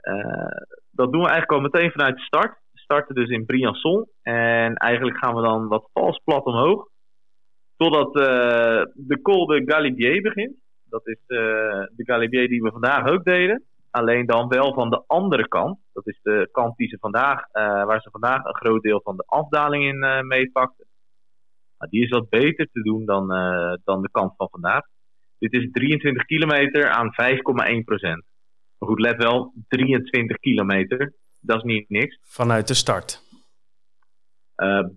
dat 0.91 1.11
doen 1.11 1.21
we 1.21 1.29
eigenlijk 1.29 1.51
al 1.51 1.59
meteen 1.59 1.91
vanuit 1.91 2.15
de 2.15 2.21
start. 2.21 2.57
Starten 2.89 3.15
dus 3.15 3.29
in 3.29 3.45
Briançon. 3.45 4.05
En 4.21 4.75
eigenlijk 4.75 5.17
gaan 5.17 5.35
we 5.35 5.41
dan 5.41 5.67
wat 5.67 5.89
vals 5.93 6.21
plat 6.23 6.43
omhoog. 6.43 6.87
Totdat 7.77 8.13
de 8.93 9.19
col 9.21 9.45
de 9.45 9.61
Galibier 9.65 10.21
begint. 10.21 10.55
Dat 10.83 11.07
is 11.07 11.19
uh, 11.27 11.39
de 11.95 12.03
Galibier 12.05 12.47
die 12.47 12.61
we 12.61 12.71
vandaag 12.71 13.07
ook 13.07 13.23
deden. 13.23 13.63
Alleen 13.91 14.25
dan 14.25 14.47
wel 14.47 14.73
van 14.73 14.89
de 14.89 15.03
andere 15.07 15.47
kant. 15.47 15.79
Dat 15.93 16.07
is 16.07 16.19
de 16.23 16.49
kant 16.51 16.77
die 16.77 16.87
ze 16.87 16.97
vandaag, 16.99 17.39
uh, 17.39 17.85
waar 17.85 18.01
ze 18.01 18.09
vandaag 18.09 18.43
een 18.43 18.55
groot 18.55 18.81
deel 18.81 19.01
van 19.03 19.15
de 19.15 19.23
afdaling 19.25 19.83
in 19.83 20.27
meepakten. 20.27 20.85
Maar 21.77 21.87
die 21.89 22.03
is 22.03 22.09
wat 22.09 22.29
beter 22.29 22.67
te 22.71 22.81
doen 22.81 23.05
dan, 23.05 23.27
dan 23.83 24.01
de 24.01 24.09
kant 24.11 24.33
van 24.35 24.49
vandaag. 24.49 24.81
Dit 25.39 25.53
is 25.53 25.71
23 25.71 26.25
kilometer 26.25 26.89
aan 26.89 27.09
5,1 27.11 27.83
procent. 27.85 28.23
Maar 28.77 28.89
goed, 28.89 28.99
let 28.99 29.23
wel, 29.23 29.53
23 29.67 30.37
kilometer. 30.37 31.13
Dat 31.41 31.57
is 31.57 31.63
niet 31.63 31.89
niks. 31.89 32.19
Vanuit 32.21 32.67
de 32.67 32.73
start? 32.73 33.27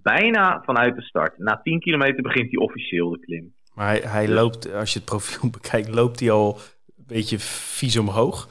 bijna 0.03 0.63
vanuit 0.65 0.95
de 0.95 1.03
start. 1.03 1.39
Na 1.39 1.61
10 1.63 1.81
kilometer 1.81 2.23
begint 2.23 2.51
hij 2.51 2.61
officieel 2.61 3.11
de 3.11 3.19
klim. 3.19 3.55
Maar 3.75 3.87
hij, 3.87 3.99
hij 3.99 4.29
loopt, 4.29 4.73
als 4.73 4.93
je 4.93 4.99
het 4.99 5.09
profiel 5.09 5.51
bekijkt, 5.61 5.95
loopt 5.95 6.21
hij 6.21 6.31
al 6.31 6.59
een 6.97 7.05
beetje 7.07 7.39
vies 7.39 7.99
omhoog. 7.99 8.49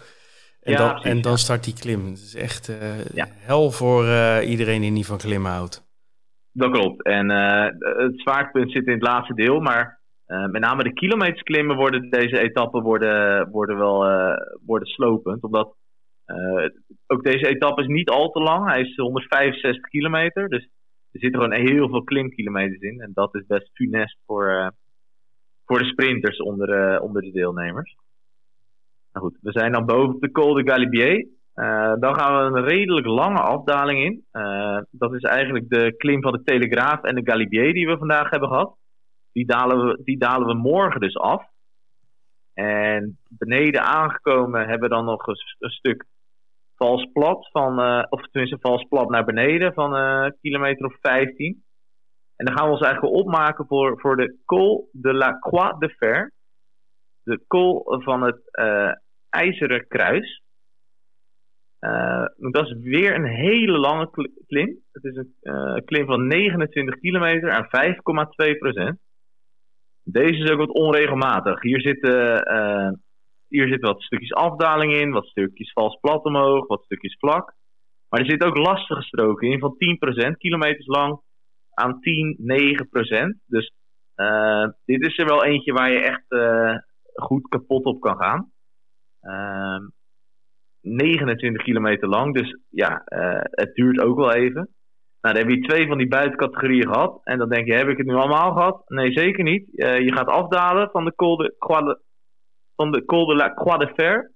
En, 0.62 0.76
dan, 0.76 1.02
en 1.02 1.22
dan 1.22 1.38
start 1.38 1.64
die 1.64 1.74
klim. 1.74 2.06
Het 2.06 2.18
is 2.18 2.36
echt 2.36 2.70
uh, 2.70 2.78
hel 3.28 3.72
voor 3.72 4.04
uh, 4.04 4.50
iedereen 4.50 4.82
die 4.82 4.92
niet 4.92 5.06
van 5.06 5.18
klimmen 5.18 5.52
houdt. 5.52 5.90
Dat 6.52 6.72
klopt. 6.72 7.04
En 7.04 7.30
het 7.30 8.22
zwaartepunt 8.22 8.72
zit 8.72 8.86
in 8.86 8.94
het 8.94 9.02
laatste 9.02 9.34
deel. 9.34 9.60
Maar 9.60 10.00
met 10.26 10.62
name 10.62 10.84
de 10.84 10.94
kilometers 10.94 11.42
klimmen 11.42 11.76
worden 11.76 12.10
deze 12.10 12.40
etappen 12.40 12.82
worden, 12.82 13.50
worden 13.50 13.78
wel 13.78 14.06
worden 14.66 14.88
slopend. 14.88 15.44
Omdat 15.44 15.76
ook 17.08 17.24
deze 17.24 17.48
etappe 17.48 17.82
is 17.82 17.88
niet 17.88 18.10
al 18.10 18.30
te 18.30 18.40
lang. 18.40 18.68
Hij 18.70 18.82
is 18.82 18.96
165 18.96 19.82
kilometer. 19.90 20.50
Dus 20.50 20.64
er 21.12 21.20
zitten 21.20 21.42
gewoon 21.42 21.66
heel 21.66 21.90
veel 21.90 22.04
klimkilometers 22.04 22.82
in. 22.82 23.02
En 23.02 23.12
dat 23.14 23.36
is 23.36 23.46
best 23.48 23.70
funest 23.74 24.18
voor, 24.26 24.74
voor 25.66 25.80
de 25.80 25.86
sprinters 25.86 26.38
onder, 26.38 26.94
uh, 26.94 27.02
onder 27.02 27.22
de 27.22 27.32
deelnemers. 27.32 27.96
Nou 29.14 29.26
goed, 29.26 29.38
we 29.42 29.52
zijn 29.52 29.72
dan 29.72 29.86
boven 29.86 30.20
de 30.20 30.32
Col 30.32 30.54
de 30.54 30.70
Galibier. 30.70 31.28
Dan 32.00 32.16
gaan 32.16 32.52
we 32.52 32.58
een 32.58 32.66
redelijk 32.66 33.08
lange 33.08 33.40
afdaling 33.40 34.04
in. 34.04 34.26
Dat 34.92 35.14
is 35.14 35.22
eigenlijk 35.22 35.70
de 35.70 35.96
klim 35.98 36.22
van 36.22 36.32
de 36.32 36.44
Telegraaf 36.44 37.02
en 37.04 37.16
de 37.16 37.32
Galibier 37.32 37.74
die 37.74 37.88
we 37.88 37.98
vandaag 37.98 38.30
hebben 38.30 38.50
gehad. 38.50 38.76
Die 39.34 39.46
dalen 39.46 39.86
we, 39.86 40.02
die 40.04 40.18
dalen 40.18 40.48
we 40.48 40.54
morgen 40.54 41.02
dus 41.02 41.18
af. 41.18 41.44
En 42.54 43.18
beneden 43.30 43.82
aangekomen 43.82 44.60
hebben 44.60 44.90
we 44.90 44.96
dan 44.96 45.06
nog 45.06 45.28
een 45.28 45.70
stuk 45.70 46.06
vals 46.82 47.10
plat 47.14 47.50
van, 47.52 47.80
uh, 47.80 48.04
of 48.10 48.22
tenminste 48.22 48.58
vals 48.62 48.84
plat 48.84 49.10
naar 49.10 49.26
beneden 49.26 49.74
van 49.74 49.94
een 49.94 50.38
kilometer 50.42 50.86
of 50.86 50.96
15. 51.00 51.64
En 52.36 52.46
dan 52.46 52.58
gaan 52.58 52.66
we 52.66 52.72
ons 52.72 52.82
eigenlijk 52.82 53.16
opmaken 53.16 53.66
voor, 53.68 54.00
voor 54.00 54.18
de 54.18 54.38
Col 54.46 54.90
de 54.92 55.14
la 55.14 55.40
Croix 55.40 55.80
de 55.80 55.90
Fer. 55.90 56.32
De 57.24 57.44
col 57.48 57.84
van 57.86 58.22
het 58.22 58.40
uh, 58.52 58.92
IJzeren 59.30 59.88
Kruis. 59.88 60.42
Uh, 61.80 62.26
dat 62.38 62.66
is 62.66 62.76
weer 62.80 63.16
een 63.16 63.26
hele 63.26 63.78
lange 63.78 64.10
klim. 64.48 64.80
Het 64.92 65.04
is 65.04 65.16
een 65.16 65.36
uh, 65.42 65.76
klim 65.86 66.06
van 66.06 66.28
29 66.28 67.00
kilometer 67.00 67.52
aan 67.52 67.68
5,2 68.52 68.58
procent. 68.58 69.00
Deze 70.04 70.44
is 70.44 70.50
ook 70.50 70.58
wat 70.58 70.74
onregelmatig. 70.74 71.62
Hier 71.62 71.82
zitten, 71.82 72.48
hier 73.52 73.68
zitten 73.68 73.90
wat 73.90 74.02
stukjes 74.02 74.34
afdaling 74.34 74.94
in, 74.94 75.12
wat 75.12 75.26
stukjes 75.26 75.72
vals 75.72 76.00
plat 76.02 76.24
omhoog, 76.24 76.68
wat 76.68 76.84
stukjes 76.84 77.18
vlak. 77.20 77.54
Maar 78.10 78.20
er 78.20 78.30
zitten 78.30 78.48
ook 78.48 78.58
lastige 78.58 79.02
stroken 79.02 79.48
in 79.48 79.60
van 79.60 79.76
10% 80.34 80.38
kilometers 80.38 80.88
lang 80.88 81.20
aan 81.74 82.00
10, 82.00 82.36
9 82.40 82.90
procent. 82.90 83.38
Dus 83.46 83.74
uh, 84.16 84.68
dit 84.86 85.06
is 85.06 85.18
er 85.18 85.26
wel 85.26 85.44
eentje 85.44 85.74
waar 85.74 85.92
je 85.92 86.00
echt 86.00 86.26
uh, 86.30 86.76
goed 87.14 87.48
kapot 87.48 87.86
op 87.86 88.02
kan 88.02 88.18
gaan. 88.18 88.52
Uh, 89.22 89.34
ehm, 89.34 89.84
29 90.82 91.64
kilometer 91.64 92.08
lang, 92.08 92.36
dus 92.36 92.58
ja, 92.70 93.04
uh, 93.06 93.42
het 93.42 93.76
duurt 93.76 94.02
ook 94.02 94.18
wel 94.18 94.34
even. 94.34 94.70
Nou, 95.22 95.36
dan 95.36 95.44
heb 95.44 95.50
je 95.50 95.68
twee 95.68 95.88
van 95.88 95.98
die 95.98 96.08
buitencategorieën 96.08 96.94
gehad. 96.94 97.22
En 97.24 97.38
dan 97.38 97.50
denk 97.50 97.68
je, 97.68 97.74
heb 97.74 97.88
ik 97.88 97.98
het 97.98 98.08
nu 98.08 98.14
allemaal 98.14 98.52
gehad? 98.52 98.90
Nee, 98.90 99.12
zeker 99.12 99.44
niet. 99.44 99.66
je 99.76 100.12
gaat 100.14 100.28
afdalen 100.28 100.90
van 100.92 101.06
de 101.06 101.16
Col 101.16 101.50
van 102.82 102.92
de, 102.92 103.06
Col 103.06 103.26
de 103.26 103.36
la 103.36 103.54
Croix 103.54 103.86
de 103.86 103.94
Fer. 103.94 104.32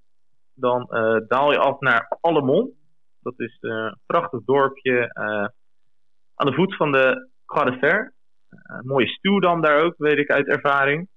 Dan 0.54 0.88
daal 1.28 1.52
je 1.52 1.60
af 1.60 1.80
naar 1.80 2.18
Allemont. 2.22 2.74
Dat 3.22 3.34
is 3.40 3.58
een 3.60 3.98
prachtig 4.06 4.44
dorpje 4.46 5.14
aan 6.36 6.48
de 6.48 6.54
voet 6.54 6.76
van 6.76 6.92
de 6.92 7.30
Croix 7.46 7.72
de 7.72 7.78
Fer. 7.78 8.14
Een 8.50 8.86
mooie 8.86 9.08
stuwdam 9.08 9.62
daar 9.62 9.84
ook, 9.84 9.94
weet 9.98 10.18
ik 10.18 10.32
uit 10.32 10.48
ervaring. 10.48 11.08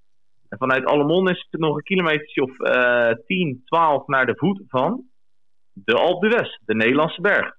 En 0.48 0.58
vanuit 0.58 0.84
Allemon 0.84 1.28
is 1.28 1.46
het 1.50 1.60
nog 1.60 1.76
een 1.76 1.82
kilometer 1.82 2.42
of 2.42 2.58
uh, 2.58 3.10
10, 3.26 3.62
12 3.64 4.06
naar 4.06 4.26
de 4.26 4.36
voet 4.36 4.62
van 4.68 5.04
de 5.72 5.94
Alpe 5.94 6.28
d'Huez, 6.28 6.58
de 6.64 6.74
Nederlandse 6.74 7.20
berg. 7.20 7.56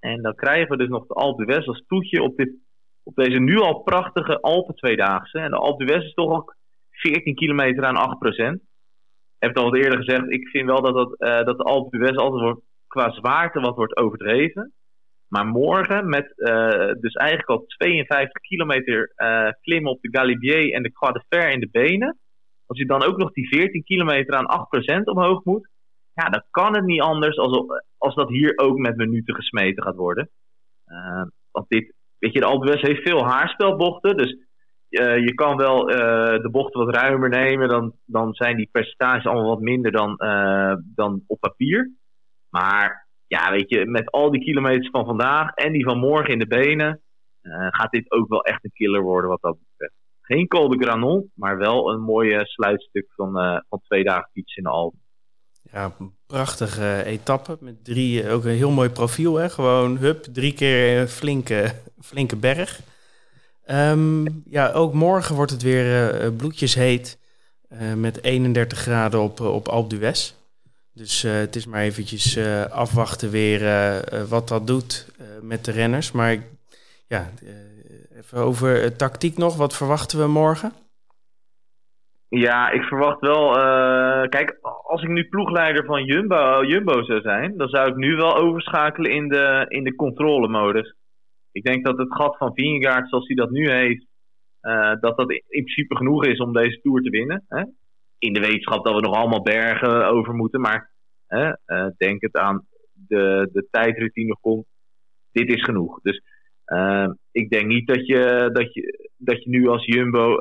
En 0.00 0.22
dan 0.22 0.34
krijgen 0.34 0.70
we 0.70 0.76
dus 0.76 0.88
nog 0.88 1.06
de 1.06 1.14
Alpe 1.14 1.44
d'Huez 1.44 1.66
als 1.66 1.84
toetje 1.86 2.22
op, 2.22 2.36
dit, 2.36 2.50
op 3.02 3.14
deze 3.14 3.38
nu 3.38 3.58
al 3.58 3.82
prachtige 3.82 4.40
Alpen 4.40 4.74
tweedaagse. 4.74 5.38
En 5.38 5.50
de 5.50 5.56
Alpe 5.56 5.84
d'Huez 5.84 6.04
is 6.04 6.14
toch 6.14 6.32
ook 6.32 6.55
14 7.00 7.34
kilometer 7.34 7.84
aan 7.84 7.96
8 7.96 8.18
procent. 8.18 8.60
Ik 9.36 9.42
heb 9.42 9.54
het 9.54 9.58
al 9.58 9.70
wat 9.70 9.80
eerder 9.80 9.98
gezegd, 9.98 10.30
ik 10.30 10.48
vind 10.48 10.66
wel 10.66 10.82
dat, 10.82 10.94
dat, 10.94 11.14
uh, 11.18 11.44
dat 11.44 11.56
de 11.56 11.64
Alpe 11.64 11.98
d'Huez 11.98 12.16
altijd 12.16 12.42
wordt, 12.42 12.60
qua 12.86 13.10
zwaarte 13.10 13.60
wat 13.60 13.76
wordt 13.76 13.96
overdreven. 13.96 14.72
Maar 15.28 15.46
morgen 15.46 16.08
met 16.08 16.32
uh, 16.36 16.92
dus 17.00 17.14
eigenlijk 17.14 17.48
al 17.48 17.64
52 17.66 18.42
kilometer 18.42 19.12
uh, 19.16 19.48
klimmen 19.60 19.92
op 19.92 20.00
de 20.00 20.18
Galibier 20.18 20.72
en 20.72 20.82
de 20.82 20.92
Croix 20.92 21.14
de 21.14 21.24
Fer 21.28 21.50
in 21.50 21.60
de 21.60 21.68
benen. 21.70 22.18
Als 22.66 22.78
je 22.78 22.86
dan 22.86 23.02
ook 23.02 23.16
nog 23.16 23.32
die 23.32 23.48
14 23.48 23.84
kilometer 23.84 24.34
aan 24.34 24.66
8% 25.00 25.04
omhoog 25.04 25.44
moet. 25.44 25.68
Ja, 26.12 26.28
dan 26.28 26.42
kan 26.50 26.74
het 26.74 26.84
niet 26.84 27.00
anders 27.00 27.36
als, 27.36 27.64
als 27.98 28.14
dat 28.14 28.28
hier 28.28 28.58
ook 28.58 28.78
met 28.78 28.96
minuten 28.96 29.34
gesmeten 29.34 29.82
gaat 29.82 29.96
worden. 29.96 30.30
Want 31.50 31.68
dit, 31.68 31.94
weet 32.18 32.32
je, 32.32 32.40
de 32.40 32.46
Alpe 32.46 32.78
heeft 32.78 33.02
veel 33.02 33.24
haarspelbochten. 33.24 34.16
Dus 34.16 34.45
je 34.88 35.32
kan 35.34 35.56
wel 35.56 35.86
de 35.86 36.48
bochten 36.50 36.84
wat 36.84 36.94
ruimer 36.94 37.28
nemen. 37.28 37.68
Dan, 37.68 37.92
dan 38.04 38.34
zijn 38.34 38.56
die 38.56 38.68
percentages 38.72 39.26
allemaal 39.26 39.48
wat 39.48 39.60
minder 39.60 39.92
dan, 39.92 40.16
dan 40.94 41.22
op 41.26 41.40
papier. 41.40 41.92
Maar 42.48 43.08
ja, 43.26 43.50
weet 43.50 43.68
je, 43.68 43.86
met 43.86 44.10
al 44.10 44.30
die 44.30 44.40
kilometers 44.40 44.90
van 44.90 45.04
vandaag 45.04 45.54
en 45.54 45.72
die 45.72 45.84
van 45.84 45.98
morgen 45.98 46.32
in 46.32 46.38
de 46.38 46.46
benen, 46.46 47.00
gaat 47.70 47.90
dit 47.90 48.12
ook 48.12 48.28
wel 48.28 48.44
echt 48.44 48.64
een 48.64 48.72
killer 48.72 49.02
worden 49.02 49.30
wat 49.30 49.40
dat 49.40 49.58
betreft. 49.58 49.94
Geen 50.20 50.46
Col 50.46 50.68
de 50.68 50.84
Granon, 50.84 51.30
maar 51.34 51.58
wel 51.58 51.92
een 51.92 52.00
mooie 52.00 52.46
sluitstuk 52.46 53.06
van, 53.14 53.62
van 53.68 53.80
twee 53.82 54.04
dagen 54.04 54.30
fietsen 54.32 54.62
in 54.62 54.62
de 54.62 54.70
Alpen. 54.70 55.00
Ja, 55.72 55.92
prachtige 56.26 57.02
etappe 57.04 57.56
met 57.60 57.84
drie, 57.84 58.30
ook 58.30 58.44
een 58.44 58.50
heel 58.50 58.70
mooi 58.70 58.88
profiel. 58.88 59.36
Hè? 59.36 59.48
Gewoon, 59.48 59.96
hup, 59.96 60.22
drie 60.22 60.54
keer 60.54 61.06
flinke, 61.06 61.72
flinke 62.00 62.36
berg. 62.36 62.80
Um, 63.70 64.42
ja, 64.44 64.72
ook 64.72 64.92
morgen 64.92 65.34
wordt 65.34 65.50
het 65.50 65.62
weer 65.62 66.14
uh, 66.24 66.36
bloedjesheet 66.36 67.18
uh, 67.72 67.94
met 67.94 68.22
31 68.22 68.78
graden 68.78 69.20
op, 69.20 69.40
op 69.40 69.68
Alpe 69.68 69.96
d'Huez. 69.96 70.34
Dus 70.94 71.22
het 71.22 71.56
is 71.56 71.66
maar 71.66 71.80
eventjes 71.80 72.38
afwachten 72.70 73.30
weer 73.30 73.60
wat 74.28 74.48
dat 74.48 74.66
doet 74.66 75.12
met 75.42 75.64
de 75.64 75.72
renners. 75.72 76.12
Maar 76.12 76.36
ja, 77.08 77.30
even 78.16 78.38
over 78.38 78.96
tactiek 78.96 79.36
nog. 79.36 79.56
Wat 79.56 79.76
verwachten 79.76 80.18
we 80.18 80.26
morgen? 80.26 80.72
Ja, 82.28 82.70
ik 82.70 82.82
verwacht 82.82 83.20
wel. 83.20 83.52
kijk, 84.28 84.58
als 84.86 85.02
ik 85.02 85.08
nu 85.08 85.28
ploegleider 85.28 85.84
van 85.84 86.04
Jumbo, 86.04 86.64
Jumbo 86.64 87.02
zou 87.02 87.20
zijn, 87.20 87.56
dan 87.56 87.68
zou 87.68 87.88
ik 87.88 87.96
nu 87.96 88.16
wel 88.16 88.36
overschakelen 88.36 89.10
in 89.10 89.28
de, 89.28 89.64
in 89.68 89.84
de 89.84 89.94
controlemodus. 89.94 90.94
Ik 91.56 91.64
denk 91.64 91.84
dat 91.84 91.98
het 91.98 92.14
gat 92.14 92.36
van 92.36 92.54
Vingegaard, 92.54 93.08
zoals 93.08 93.26
hij 93.26 93.36
dat 93.36 93.50
nu 93.50 93.70
heeft, 93.70 94.06
dat 95.00 95.16
dat 95.16 95.30
in 95.30 95.42
principe 95.64 95.96
genoeg 95.96 96.24
is 96.24 96.38
om 96.38 96.52
deze 96.52 96.80
tour 96.80 97.02
te 97.02 97.10
winnen. 97.10 97.44
Hè? 97.48 97.62
in 98.18 98.32
de 98.32 98.40
wetenschap 98.40 98.84
dat 98.84 98.94
we 98.94 99.00
nog 99.00 99.14
allemaal 99.14 99.42
bergen 99.42 100.08
over 100.08 100.34
moeten. 100.34 100.60
Maar 100.60 100.90
uh, 101.28 101.86
denk 101.96 102.22
het 102.22 102.36
aan 102.36 102.66
de, 102.92 103.48
de 103.52 103.66
tijdrit 103.70 104.14
die 104.14 104.26
nog 104.26 104.40
komt. 104.40 104.66
Dit 105.32 105.48
is 105.48 105.62
genoeg. 105.62 106.00
Dus 106.02 106.22
uh, 106.66 107.08
ik 107.32 107.50
denk 107.50 107.66
niet 107.66 107.86
dat 107.86 108.06
je, 108.06 108.50
dat 108.52 108.74
je, 108.74 109.10
dat 109.16 109.44
je 109.44 109.50
nu 109.50 109.68
als 109.68 109.84
Jumbo 109.84 110.40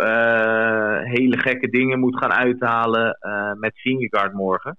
hele 1.04 1.38
gekke 1.38 1.70
dingen 1.70 2.00
moet 2.00 2.18
gaan 2.18 2.34
uithalen 2.34 3.18
met 3.60 3.80
Vingegaard 3.80 4.34
morgen. 4.34 4.78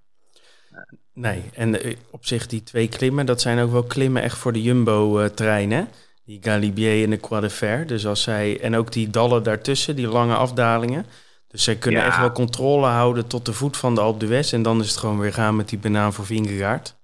Nee, 1.12 1.42
en 1.55 1.75
op 2.11 2.25
zich 2.25 2.46
die 2.46 2.62
twee 2.62 2.88
klimmen, 2.88 3.27
dat 3.27 3.40
zijn 3.40 3.59
ook 3.59 3.70
wel 3.70 3.85
klimmen 3.85 4.22
echt 4.22 4.38
voor 4.38 4.53
de 4.53 4.62
Jumbo-treinen. 4.62 5.88
Die 6.27 6.39
Galibier 6.43 7.05
en 7.05 7.11
de 7.11 7.21
Croix 7.21 7.43
de 7.43 7.51
Fer. 7.51 7.87
Dus 7.87 8.07
als 8.07 8.23
zij, 8.23 8.61
en 8.61 8.75
ook 8.77 8.93
die 8.93 9.11
dallen 9.11 9.43
daartussen, 9.43 9.97
die 9.97 10.09
lange 10.09 10.35
afdalingen. 10.35 11.05
Dus 11.49 11.65
zij 11.65 11.77
kunnen 11.77 12.05
echt 12.05 12.21
wel 12.21 12.33
controle 12.33 12.87
houden 12.87 13.29
tot 13.29 13.47
de 13.47 13.53
voet 13.53 13.77
van 13.77 13.95
de 13.95 14.01
Alpe 14.01 14.19
d'Huez. 14.19 14.53
En 14.53 14.62
dan 14.62 14.81
is 14.81 14.89
het 14.89 14.97
gewoon 14.97 15.19
weer 15.19 15.33
gaan 15.33 15.57
met 15.57 15.69
die 15.69 15.79
banaan 15.79 16.12
voor 16.12 16.25
Vingegaard. 16.25 16.97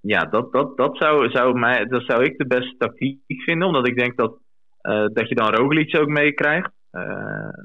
Ja, 0.00 0.24
dat, 0.24 0.52
dat, 0.52 0.76
dat, 0.76 0.96
zou, 0.96 1.30
zou 1.30 1.58
mij, 1.58 1.86
dat 1.86 2.02
zou 2.02 2.24
ik 2.24 2.38
de 2.38 2.46
beste 2.46 2.74
tactiek 2.78 3.42
vinden. 3.42 3.68
Omdat 3.68 3.88
ik 3.88 3.98
denk 3.98 4.16
dat, 4.16 4.38
uh, 4.82 5.06
dat 5.12 5.28
je 5.28 5.34
dan 5.34 5.54
Roglic 5.54 5.96
ook 5.96 6.08
meekrijgt. 6.08 6.70
Uh, 6.92 7.02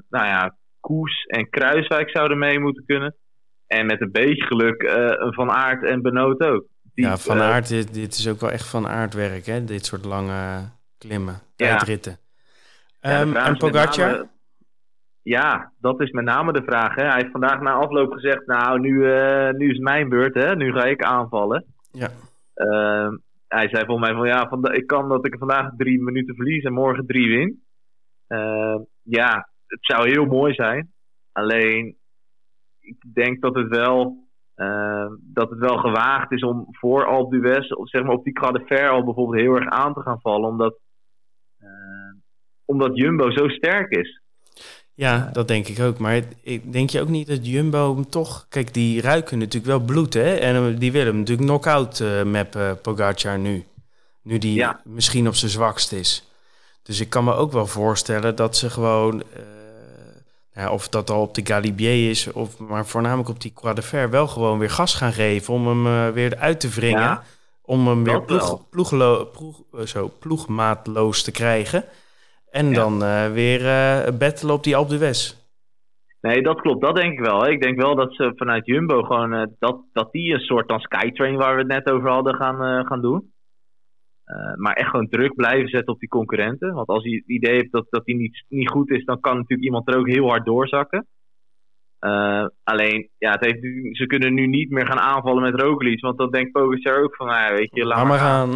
nou 0.08 0.26
ja, 0.26 0.56
Koes 0.80 1.24
en 1.24 1.50
Kruiswijk 1.50 2.10
zouden 2.10 2.38
mee 2.38 2.60
moeten 2.60 2.84
kunnen. 2.86 3.16
En 3.66 3.86
met 3.86 4.00
een 4.00 4.12
beetje 4.12 4.44
geluk 4.44 4.82
uh, 4.82 5.32
Van 5.32 5.50
Aert 5.50 5.84
en 5.84 6.02
Benoot 6.02 6.40
ook. 6.40 6.64
Die, 6.94 7.04
ja, 7.04 7.16
Van 7.16 7.40
Aert, 7.40 7.68
dit, 7.68 7.94
dit, 7.94 8.14
is 8.14 8.28
ook 8.28 8.40
wel 8.40 8.50
echt 8.50 8.68
Van 8.68 8.88
Aert 8.88 9.14
werk, 9.14 9.46
hè? 9.46 9.64
Dit 9.64 9.86
soort 9.86 10.04
lange 10.04 10.76
klimmen, 10.98 11.40
tijdritten. 11.56 12.18
Ja. 13.00 13.20
Um, 13.20 13.36
en 13.36 13.56
Pogacar? 13.56 14.28
Ja, 15.22 15.72
dat 15.80 16.00
is 16.00 16.10
met 16.10 16.24
name 16.24 16.52
de 16.52 16.62
vraag. 16.62 16.94
Hè. 16.94 17.04
Hij 17.04 17.14
heeft 17.14 17.30
vandaag 17.30 17.60
na 17.60 17.72
afloop 17.72 18.12
gezegd, 18.12 18.46
nou, 18.46 18.80
nu, 18.80 18.90
uh, 18.90 19.50
nu 19.50 19.66
is 19.66 19.72
het 19.72 19.82
mijn 19.82 20.08
beurt, 20.08 20.34
hè. 20.34 20.56
nu 20.56 20.72
ga 20.72 20.84
ik 20.84 21.02
aanvallen. 21.02 21.64
Ja. 21.92 22.08
Uh, 22.54 23.08
hij 23.48 23.68
zei 23.68 23.84
volgens 23.84 24.08
mij 24.08 24.16
van, 24.16 24.26
ja, 24.26 24.48
van, 24.48 24.74
ik 24.74 24.86
kan 24.86 25.08
dat 25.08 25.26
ik 25.26 25.38
vandaag 25.38 25.70
drie 25.76 26.02
minuten 26.02 26.34
verlies 26.34 26.64
en 26.64 26.72
morgen 26.72 27.06
drie 27.06 27.28
win. 27.28 27.62
Uh, 28.28 28.80
ja, 29.02 29.48
het 29.66 29.78
zou 29.80 30.08
heel 30.08 30.24
mooi 30.24 30.54
zijn. 30.54 30.92
Alleen, 31.32 31.96
ik 32.80 32.96
denk 33.14 33.40
dat 33.40 33.54
het 33.54 33.68
wel, 33.68 34.26
dat 35.20 35.50
het 35.50 35.58
wel 35.58 35.76
gewaagd 35.76 36.32
is 36.32 36.42
om 36.42 36.66
voor 36.70 37.06
Alpe 37.06 37.38
d'Huez, 37.38 37.70
of 37.70 37.88
zeg 37.88 38.02
maar 38.02 38.14
op 38.14 38.24
die 38.24 38.32
Croix 38.32 38.58
de 38.58 38.64
Fer 38.66 38.88
al 38.88 39.04
bijvoorbeeld 39.04 39.40
heel 39.40 39.54
erg 39.54 39.68
aan 39.68 39.94
te 39.94 40.00
gaan 40.00 40.20
vallen, 40.20 40.48
omdat, 40.48 40.78
omdat 42.68 42.96
Jumbo 42.96 43.30
zo 43.30 43.48
sterk 43.48 43.90
is. 43.90 44.20
Ja, 44.98 45.30
dat 45.32 45.48
denk 45.48 45.68
ik 45.68 45.80
ook. 45.80 45.98
Maar 45.98 46.22
ik 46.42 46.72
denk 46.72 46.90
je 46.90 47.00
ook 47.00 47.08
niet 47.08 47.26
dat 47.26 47.46
Jumbo 47.46 47.94
hem 47.94 48.08
toch... 48.08 48.46
Kijk, 48.48 48.74
die 48.74 49.00
ruiken 49.00 49.38
natuurlijk 49.38 49.66
wel 49.66 49.80
bloed, 49.80 50.14
hè? 50.14 50.34
En 50.34 50.54
eh, 50.54 50.78
die 50.78 50.92
willen 50.92 51.06
hem 51.06 51.18
natuurlijk 51.18 51.48
knock-out 51.48 52.00
uh, 52.00 52.22
mappen, 52.22 52.80
Pogacar 52.80 53.38
nu. 53.38 53.64
Nu 54.22 54.38
die 54.38 54.66
misschien 54.84 55.28
op 55.28 55.34
zijn 55.34 55.50
zwakst 55.50 55.92
is. 55.92 56.28
Dus 56.82 57.00
ik 57.00 57.10
kan 57.10 57.24
me 57.24 57.34
ook 57.34 57.52
wel 57.52 57.66
voorstellen 57.66 58.36
dat 58.36 58.56
ze 58.56 58.70
gewoon... 58.70 59.14
Uh, 59.36 59.42
ja, 60.54 60.70
of 60.70 60.88
dat 60.88 61.10
al 61.10 61.22
op 61.22 61.34
de 61.34 61.46
Galibier 61.46 62.10
is, 62.10 62.32
of, 62.32 62.58
maar 62.58 62.86
voornamelijk 62.86 63.28
op 63.28 63.40
die 63.40 63.52
Croix 63.54 63.76
de 63.76 63.82
Fer... 63.82 64.10
wel 64.10 64.26
gewoon 64.26 64.58
weer 64.58 64.70
gas 64.70 64.94
gaan 64.94 65.12
geven 65.12 65.54
om 65.54 65.66
hem 65.66 66.12
weer 66.12 66.36
uit 66.36 66.60
te 66.60 66.68
wringen. 66.68 67.20
om 67.62 67.88
hem 67.88 68.04
weer 68.04 68.22
ploeg, 68.22 68.68
ploeg, 68.70 68.90
ploeg, 69.32 69.60
zo, 69.84 70.12
ploegmaatloos 70.18 71.22
te 71.22 71.30
krijgen... 71.30 71.84
En 72.58 72.72
dan 72.72 73.02
uh, 73.02 73.32
weer 73.32 73.60
uh, 73.60 74.18
battle 74.18 74.52
op 74.52 74.64
die 74.64 74.76
Alpe 74.76 74.96
d'Huez. 74.96 75.36
Nee, 76.20 76.42
dat 76.42 76.60
klopt. 76.60 76.82
Dat 76.82 76.96
denk 76.96 77.12
ik 77.12 77.24
wel. 77.24 77.48
Ik 77.48 77.60
denk 77.62 77.80
wel 77.80 77.94
dat 77.94 78.14
ze 78.14 78.32
vanuit 78.36 78.66
Jumbo 78.66 79.02
gewoon... 79.02 79.34
Uh, 79.34 79.42
dat, 79.58 79.80
dat 79.92 80.12
die 80.12 80.34
een 80.34 80.40
soort 80.40 80.66
van 80.66 80.80
Skytrain 80.80 81.36
waar 81.36 81.54
we 81.54 81.60
het 81.60 81.70
net 81.70 81.90
over 81.90 82.10
hadden 82.10 82.34
gaan, 82.34 82.86
gaan 82.86 83.00
doen. 83.00 83.32
maar 84.56 84.72
echt 84.72 84.90
gewoon 84.90 85.08
druk 85.08 85.34
blijven 85.34 85.68
zetten 85.68 85.94
op 85.94 86.00
die 86.00 86.08
concurrenten. 86.08 86.74
Want 86.74 86.88
als 86.88 87.04
je 87.04 87.16
het 87.16 87.26
idee 87.28 87.56
hebt 87.56 87.72
dat, 87.72 87.86
dat 87.90 88.04
die 88.04 88.16
niet, 88.16 88.44
niet 88.48 88.70
goed 88.70 88.90
is... 88.90 89.04
dan 89.04 89.20
kan 89.20 89.34
natuurlijk 89.34 89.62
iemand 89.62 89.88
er 89.88 89.98
ook 89.98 90.08
heel 90.08 90.28
hard 90.28 90.44
doorzakken. 90.44 91.06
alleen, 92.64 93.08
ja, 93.18 93.30
het 93.30 93.44
heeft, 93.44 93.60
ze 93.96 94.06
kunnen 94.06 94.34
nu 94.34 94.46
niet 94.46 94.70
meer 94.70 94.86
gaan 94.86 95.00
aanvallen 95.00 95.42
met 95.42 95.60
Roglic. 95.60 96.00
Want 96.00 96.18
dan 96.18 96.30
denkt 96.30 96.52
Pogacar 96.52 97.02
ook 97.02 97.16
van, 97.16 97.26
nou, 97.26 97.54
weet 97.54 97.74
je, 97.74 97.84
laat 97.84 98.06
maar 98.06 98.18
gaan. 98.18 98.50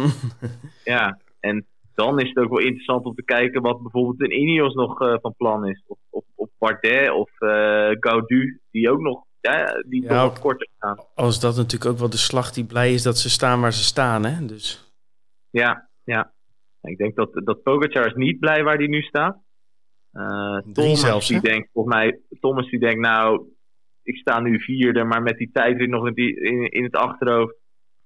ja, 0.93 1.19
en 1.39 1.65
dan 1.95 2.19
is 2.19 2.27
het 2.27 2.37
ook 2.37 2.49
wel 2.49 2.59
interessant 2.59 3.05
om 3.05 3.15
te 3.15 3.23
kijken 3.23 3.61
wat 3.61 3.81
bijvoorbeeld 3.81 4.21
in 4.21 4.39
Ineos 4.39 4.73
nog 4.73 5.01
uh, 5.01 5.15
van 5.21 5.33
plan 5.37 5.67
is. 5.67 5.83
Of, 5.87 5.97
of, 6.09 6.23
of 6.35 6.49
Bardet 6.57 7.11
of 7.11 7.29
uh, 7.39 7.89
Gaudu, 7.99 8.59
die 8.71 8.91
ook 8.91 9.01
nog 9.01 9.23
ja, 9.41 9.83
die 9.85 10.01
ja, 10.01 10.23
toch 10.23 10.39
korter 10.39 10.67
staan. 10.75 10.97
Als 11.15 11.39
dat 11.39 11.55
natuurlijk 11.55 11.91
ook 11.91 11.97
wel 11.97 12.09
de 12.09 12.17
slag 12.17 12.51
die 12.51 12.65
blij 12.65 12.93
is 12.93 13.03
dat 13.03 13.17
ze 13.17 13.29
staan 13.29 13.61
waar 13.61 13.73
ze 13.73 13.83
staan, 13.83 14.25
hè? 14.25 14.45
Dus. 14.45 14.93
Ja, 15.49 15.89
ja. 16.03 16.33
Ik 16.81 16.97
denk 16.97 17.15
dat, 17.15 17.29
dat 17.33 17.63
Pogacar 17.63 18.05
is 18.05 18.13
niet 18.13 18.39
blij 18.39 18.63
waar 18.63 18.77
hij 18.77 18.87
nu 18.87 19.01
staat. 19.01 19.37
Uh, 20.13 20.57
Thomas 20.73 20.99
zelfs, 20.99 21.27
die 21.27 21.41
denkt, 21.41 21.69
volgens 21.73 21.95
mij, 21.95 22.19
Thomas 22.39 22.69
die 22.69 22.79
denkt, 22.79 22.99
nou, 22.99 23.47
ik 24.03 24.17
sta 24.17 24.39
nu 24.39 24.59
vierde, 24.59 25.03
maar 25.03 25.21
met 25.21 25.37
die 25.37 25.49
tijd 25.51 25.87
nog 25.87 26.07
in, 26.07 26.13
die, 26.13 26.39
in, 26.39 26.71
in 26.71 26.83
het 26.83 26.95
achterhoofd 26.95 27.55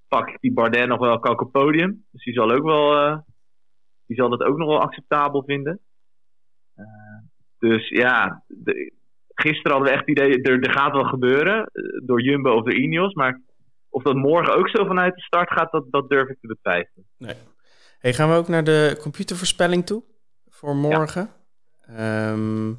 pak 0.08 0.30
ik 0.30 0.38
die 0.40 0.54
Bardet 0.54 0.88
nog 0.88 1.00
wel 1.00 1.20
een 1.22 1.52
podium. 1.52 2.06
Dus 2.12 2.24
die 2.24 2.34
zal 2.34 2.52
ook 2.52 2.64
wel 2.64 3.24
die 4.08 4.18
zal 4.18 4.30
dat 4.30 4.44
ook 4.44 4.58
nog 4.58 4.68
wel 4.68 4.82
acceptabel 4.82 5.44
vinden. 5.44 5.80
Uh, 6.76 6.86
dus 7.60 7.90
ja, 7.90 8.44
de, 8.48 8.94
gisteren 9.28 9.72
hadden 9.72 9.90
we 9.90 9.98
echt 9.98 10.08
het 10.08 10.18
idee, 10.18 10.42
er, 10.42 10.64
er 10.64 10.72
gaat 10.72 10.92
wel 10.92 11.04
gebeuren, 11.04 11.70
uh, 11.74 12.02
door 12.06 12.22
Jumbo 12.22 12.52
of 12.52 12.64
door 12.64 12.76
Ineos. 12.76 13.14
Maar 13.14 13.42
of 13.90 14.04
dat 14.04 14.16
morgen 14.16 14.56
ook 14.56 14.70
zo 14.70 14.86
vanuit 14.86 15.16
de 15.16 15.22
start 15.22 15.52
gaat, 15.52 15.72
dat, 15.72 15.86
dat 15.92 16.10
durf 16.10 16.30
ik 16.30 16.38
te 16.42 16.48
betwijfelen. 16.48 17.06
Nee. 17.18 17.36
Hey, 18.00 18.14
gaan 18.14 18.30
we 18.30 18.36
ook 18.36 18.48
naar 18.48 18.64
de 18.64 18.98
computervoorspelling 19.02 19.86
toe 19.86 20.04
voor 20.50 20.76
morgen? 20.76 21.30
Ehm, 21.82 22.74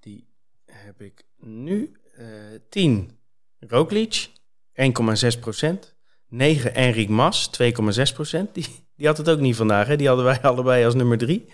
die 0.00 0.28
heb 0.66 1.00
ik 1.00 1.24
nu. 1.36 1.92
eh 2.16 2.26
10 2.68 3.18
Roglic, 3.58 4.28
1,6 4.72 5.40
procent. 5.40 5.98
9 6.28 6.74
Enric 6.74 7.08
Mas, 7.08 7.50
2,6 7.62 8.14
procent. 8.14 8.54
Die, 8.54 8.66
die 9.00 9.08
had 9.08 9.16
het 9.18 9.30
ook 9.30 9.40
niet 9.40 9.56
vandaag, 9.56 9.86
hè? 9.86 9.96
Die 9.96 10.06
hadden 10.06 10.24
wij 10.24 10.40
allebei 10.50 10.84
als 10.84 10.94
nummer 10.94 11.18
3. 11.18 11.44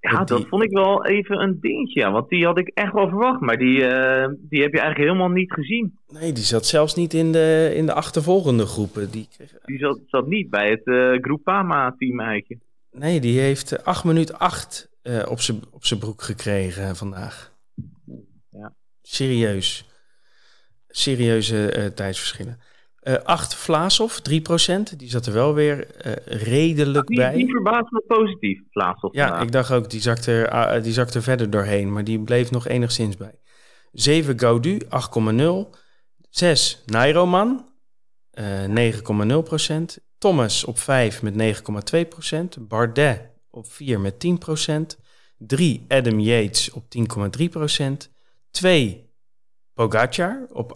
Ja, 0.00 0.24
dat 0.24 0.38
die- 0.38 0.46
vond 0.46 0.62
ik 0.62 0.70
wel 0.70 1.06
even 1.06 1.40
een 1.40 1.58
dingetje. 1.60 2.00
ja, 2.00 2.10
Want 2.12 2.28
die 2.28 2.44
had 2.44 2.58
ik 2.58 2.68
echt 2.74 2.92
wel 2.92 3.08
verwacht. 3.08 3.40
Maar 3.40 3.56
die, 3.58 3.84
eh, 3.86 4.28
die 4.38 4.62
heb 4.62 4.72
je 4.72 4.80
eigenlijk 4.80 5.10
helemaal 5.10 5.28
niet 5.36 5.52
gezien. 5.52 5.98
Nee, 6.08 6.32
die 6.32 6.44
zat 6.44 6.66
zelfs 6.66 6.94
niet 6.94 7.14
in 7.14 7.32
de, 7.32 7.72
in 7.74 7.86
de 7.86 7.92
achtervolgende 7.92 8.66
groepen. 8.66 9.10
Die 9.10 9.28
kreeg, 9.36 9.52
Die 9.64 9.78
zat, 9.78 9.98
zat 10.06 10.26
niet 10.26 10.50
bij 10.50 10.70
het 10.70 10.84
eh 10.84 11.22
Groupama-team 11.22 12.20
eigenlijk. 12.20 12.62
nee, 12.90 13.20
die 13.20 13.40
heeft 13.40 13.72
eh, 13.72 13.84
8 13.84 14.04
minuut 14.04 14.38
8 14.38 14.88
eh, 15.02 15.26
op 15.28 15.40
zijn 15.40 15.60
op 15.70 15.84
zijn 15.84 16.00
broek 16.00 16.22
gekregen 16.22 16.96
vandaag. 16.96 17.52
Ja. 18.50 18.72
Serieus. 19.02 19.84
Serieuze 20.88 21.70
eh, 21.70 21.86
tijdsverschillen. 21.86 22.60
Eh 23.08 23.14
8 23.24 23.54
Vlaasov, 23.54 24.18
3%. 24.18 24.96
Die 24.96 25.10
zat 25.10 25.26
er 25.26 25.32
wel 25.32 25.54
weer 25.54 25.90
eh, 25.96 26.12
redelijk 26.42 27.06
Die, 27.06 27.16
bij. 27.16 27.34
die 27.34 27.50
verbaast 27.50 27.90
me 27.90 28.02
positief, 28.06 28.60
plaats 28.70 29.02
op 29.02 29.14
Ja, 29.14 29.26
vandaag. 29.26 29.42
ik 29.44 29.52
dacht 29.52 29.70
ook, 29.72 29.90
die 29.90 30.00
zakte, 30.00 30.32
er, 30.32 30.50
ah, 30.50 30.82
die 30.82 30.92
zakte 30.92 31.16
er 31.18 31.22
verder 31.24 31.50
doorheen, 31.50 31.92
maar 31.92 32.04
die 32.04 32.20
bleef 32.20 32.50
nog 32.50 32.66
enigszins 32.68 33.16
bij. 33.16 33.38
7 33.92 34.38
Gaudu, 34.38 34.78
8,0. 34.88 35.74
6 36.30 36.82
Nairoman, 36.86 37.66
eh 38.30 38.64
9,0%. 38.64 39.98
Thomas 40.18 40.64
op 40.64 40.78
5 40.78 41.22
met 41.22 41.34
9,2%. 41.34 42.58
Bardet 42.68 43.20
op 43.50 43.66
4 43.72 44.00
met 44.00 44.18
10%. 44.18 44.96
3 45.38 45.84
Adam 45.88 46.20
Yates 46.20 46.70
op 46.70 46.84
10,3%. 46.88 48.10
2 48.50 49.07
Pogacar 49.78 50.46
op 50.52 50.70
18,1%. 50.70 50.74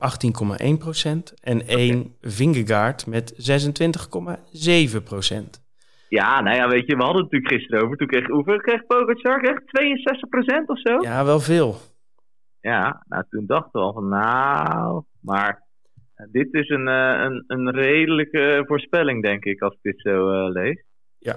En 1.40 1.66
1 1.66 2.14
Vingegaard 2.20 3.06
met 3.06 3.26
26,7%. 3.32 3.36
Ja, 6.08 6.40
nou 6.40 6.56
ja, 6.56 6.68
weet 6.68 6.86
je, 6.86 6.96
we 6.96 7.02
hadden 7.02 7.22
het 7.22 7.32
natuurlijk 7.32 7.52
gisteren 7.52 7.84
over. 7.84 7.96
Toen 7.96 8.06
kreeg, 8.06 8.26
hoeveel 8.26 8.56
kreeg 8.56 8.86
Pogacar? 8.86 9.40
Kreeg 9.40 9.60
62% 10.62 10.66
of 10.66 10.80
zo? 10.80 11.00
Ja, 11.00 11.24
wel 11.24 11.40
veel. 11.40 11.76
Ja, 12.60 13.04
nou 13.08 13.24
toen 13.30 13.46
dachten 13.46 13.80
we 13.80 13.86
al 13.86 13.92
van 13.92 14.08
nou, 14.08 15.02
maar 15.20 15.62
eh, 16.14 16.26
dit 16.30 16.54
is 16.54 16.68
een, 16.68 16.88
eh, 16.88 17.20
een, 17.22 17.44
een 17.46 17.70
redelijke 17.70 18.64
voorspelling 18.66 19.22
denk 19.22 19.44
ik 19.44 19.60
als 19.62 19.74
ik 19.74 19.82
dit 19.82 20.00
zo 20.00 20.30
eh, 20.30 20.52
lees. 20.52 20.84
Ja. 21.18 21.36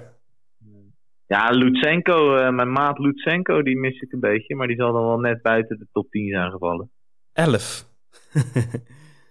Ja, 1.26 1.50
Lutsenko, 1.50 2.52
mijn 2.52 2.72
maat 2.72 2.98
Lutsenko, 2.98 3.62
die 3.62 3.78
mis 3.78 4.00
ik 4.00 4.12
een 4.12 4.20
beetje, 4.20 4.54
maar 4.54 4.66
die 4.66 4.76
zal 4.76 4.92
dan 4.92 5.06
wel 5.06 5.18
net 5.18 5.42
buiten 5.42 5.78
de 5.78 5.86
top 5.92 6.10
10 6.10 6.28
zijn 6.28 6.50
gevallen. 6.50 6.90
11. 7.36 7.84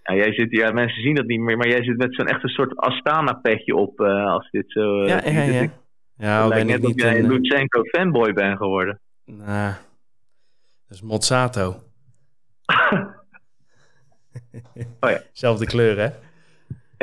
Ja, 0.08 0.14
jij 0.14 0.32
zit, 0.32 0.50
ja, 0.50 0.72
mensen 0.72 1.02
zien 1.02 1.14
dat 1.14 1.26
niet 1.26 1.40
meer, 1.40 1.56
maar 1.56 1.68
jij 1.68 1.84
zit 1.84 1.96
met 1.96 2.14
zo'n 2.14 2.26
echt 2.26 2.42
een 2.42 2.48
soort 2.48 2.76
Astana-petje 2.76 3.74
op 3.76 4.00
eh, 4.00 4.26
als 4.32 4.48
dit 4.50 4.64
zo... 4.72 5.02
eh, 5.02 5.08
ja, 5.08 5.30
ja, 5.30 5.42
ja. 5.42 5.60
ik- 5.60 5.70
Ja, 6.16 6.38
het 6.40 6.48
lijkt 6.48 6.66
net 6.66 6.82
niet 6.82 7.00
jij 7.00 7.18
een... 7.18 7.24
eh, 7.24 7.30
Lutsenko 7.30 7.82
fanboy 7.82 8.32
bent 8.32 8.56
geworden. 8.56 9.00
Nou, 9.24 9.72
dat 10.88 10.96
is 10.96 11.02
Mozzato. 11.02 11.76
Oh 15.00 15.10
ja. 15.10 15.20
Zelfde 15.32 15.66
kleur, 15.66 15.98
hè? 15.98 16.08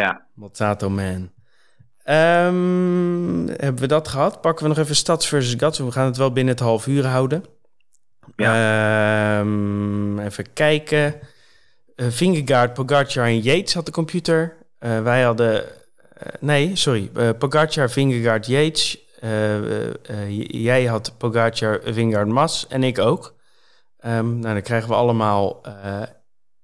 Ja. 0.03 0.25
Mozzato 0.33 0.89
Man. 0.89 1.31
Ehm, 2.03 3.47
hebben 3.47 3.81
we 3.81 3.87
dat 3.87 4.07
gehad? 4.07 4.41
Pakken 4.41 4.63
we 4.63 4.69
nog 4.69 4.83
even 4.83 4.95
Stads 4.95 5.27
versus 5.27 5.53
Gatso. 5.57 5.85
We 5.85 5.91
gaan 5.91 6.05
het 6.05 6.17
wel 6.17 6.31
binnen 6.33 6.53
het 6.53 6.63
half 6.63 6.87
uur 6.87 7.05
houden. 7.05 7.43
Ehm, 8.35 10.19
even 10.19 10.53
kijken. 10.53 11.19
Eh 11.95 12.07
Vingegaard, 12.09 12.73
Pogacar 12.73 13.25
en 13.25 13.39
Yates 13.39 13.73
had 13.73 13.85
de 13.85 13.91
computer. 13.91 14.57
Eh, 14.79 15.01
wij 15.01 15.21
hadden... 15.23 15.63
eh, 16.13 16.33
nee, 16.39 16.75
sorry. 16.75 17.09
Pogacar, 17.37 17.89
Vingegaard, 17.89 18.45
Yates. 18.45 19.01
Jij 20.47 20.85
had 20.85 21.17
Pogacar, 21.17 21.81
Vingegaard, 21.83 22.27
Mas. 22.27 22.67
En 22.67 22.83
ik 22.83 22.99
ook. 22.99 23.35
Ehm, 23.97 24.39
nou, 24.39 24.53
dan 24.53 24.61
krijgen 24.61 24.89
we 24.89 24.95
allemaal 24.95 25.61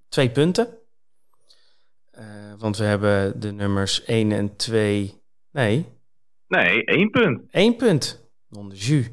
twee 0.10 0.30
punten. 0.30 0.68
Want 2.58 2.78
we 2.78 2.84
hebben 2.84 3.40
de 3.40 3.52
nummers 3.52 4.04
1 4.06 4.32
en 4.32 4.56
2... 4.56 5.22
Nee, 5.52 5.86
Nee, 6.48 6.84
één 6.84 7.10
punt. 7.10 7.42
één 7.52 7.76
punt. 7.76 8.30
Non 8.50 8.70
de 8.70 8.76
jus. 8.76 9.10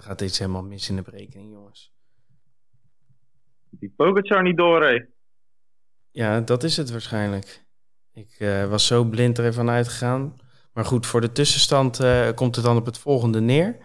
Er 0.00 0.06
gaat 0.06 0.20
iets 0.20 0.38
helemaal 0.38 0.62
mis 0.62 0.88
in 0.88 0.96
de 0.96 1.02
berekening, 1.02 1.52
jongens. 1.52 1.92
Die 3.70 3.92
Pogacar 3.96 4.42
niet 4.42 4.56
doorreed. 4.56 5.06
Ja, 6.10 6.40
dat 6.40 6.62
is 6.62 6.76
het 6.76 6.90
waarschijnlijk. 6.90 7.64
Ik 8.12 8.36
eh, 8.38 8.68
was 8.68 8.86
zo 8.86 9.04
blind 9.04 9.38
er 9.38 9.44
even 9.44 9.70
uitgegaan. 9.70 10.36
Maar 10.72 10.84
goed, 10.84 11.06
voor 11.06 11.20
de 11.20 11.32
tussenstand 11.32 12.00
eh, 12.00 12.28
komt 12.34 12.56
het 12.56 12.64
dan 12.64 12.76
op 12.76 12.86
het 12.86 12.98
volgende 12.98 13.40
neer. 13.40 13.76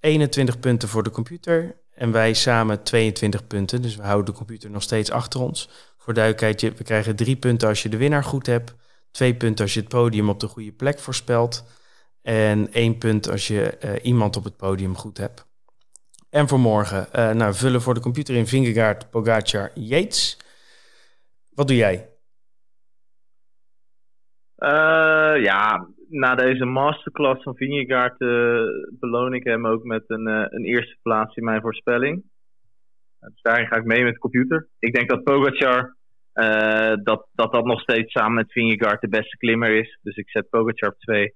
21 0.00 0.60
punten 0.60 0.88
voor 0.88 1.02
de 1.02 1.10
computer. 1.10 1.80
En 1.90 2.12
wij 2.12 2.34
samen 2.34 2.82
22 2.82 3.46
punten. 3.46 3.82
Dus 3.82 3.96
we 3.96 4.02
houden 4.02 4.24
de 4.24 4.38
computer 4.38 4.70
nog 4.70 4.82
steeds 4.82 5.10
achter 5.10 5.40
ons. 5.40 5.68
Voor 5.96 6.14
duidelijkheid, 6.14 6.78
we 6.78 6.84
krijgen 6.84 7.16
drie 7.16 7.36
punten 7.36 7.68
als 7.68 7.82
je 7.82 7.88
de 7.88 7.96
winnaar 7.96 8.24
goed 8.24 8.46
hebt. 8.46 8.74
Twee 9.10 9.34
punten 9.34 9.64
als 9.64 9.74
je 9.74 9.80
het 9.80 9.88
podium 9.88 10.28
op 10.28 10.40
de 10.40 10.48
goede 10.48 10.72
plek 10.72 10.98
voorspelt. 10.98 11.64
En 12.26 12.72
één 12.72 12.98
punt 12.98 13.30
als 13.30 13.46
je 13.46 13.78
eh, 13.78 14.04
iemand 14.04 14.36
op 14.36 14.44
het 14.44 14.56
podium 14.56 14.94
goed 14.94 15.18
hebt. 15.18 15.46
En 16.30 16.48
voor 16.48 16.58
morgen, 16.58 17.12
eh, 17.12 17.32
nou, 17.32 17.54
vullen 17.54 17.80
voor 17.80 17.94
de 17.94 18.00
computer 18.00 18.34
in 18.34 18.46
Vingegaard, 18.46 19.10
Pogacar, 19.10 19.70
Yates. 19.74 20.38
Wat 21.54 21.68
doe 21.68 21.76
jij? 21.76 22.08
Eh, 24.56 25.42
ja, 25.42 25.88
na 26.08 26.34
deze 26.34 26.64
masterclass 26.64 27.42
van 27.42 27.56
Vingegaard 27.56 28.18
beloon 29.00 29.34
ik 29.34 29.44
hem 29.44 29.66
ook 29.66 29.84
met 29.84 30.04
een, 30.06 30.26
een 30.26 30.64
eerste 30.64 30.96
plaats 31.02 31.36
in 31.36 31.44
mijn 31.44 31.60
voorspelling. 31.60 32.24
Dus 33.20 33.42
daarin 33.42 33.66
ga 33.66 33.76
ik 33.76 33.84
mee 33.84 34.04
met 34.04 34.12
de 34.12 34.18
computer. 34.18 34.68
Ik 34.78 34.94
denk 34.94 35.08
dat 35.08 35.24
Pogacar, 35.24 35.96
dat, 37.02 37.26
dat 37.32 37.52
dat 37.52 37.64
nog 37.64 37.80
steeds 37.80 38.12
samen 38.12 38.34
met 38.34 38.52
Vingegaard 38.52 39.00
de 39.00 39.08
beste 39.08 39.36
klimmer 39.36 39.78
is. 39.78 39.98
Dus 40.02 40.16
ik 40.16 40.30
zet 40.30 40.48
Pogacar 40.48 40.88
op 40.88 40.98
2. 40.98 41.34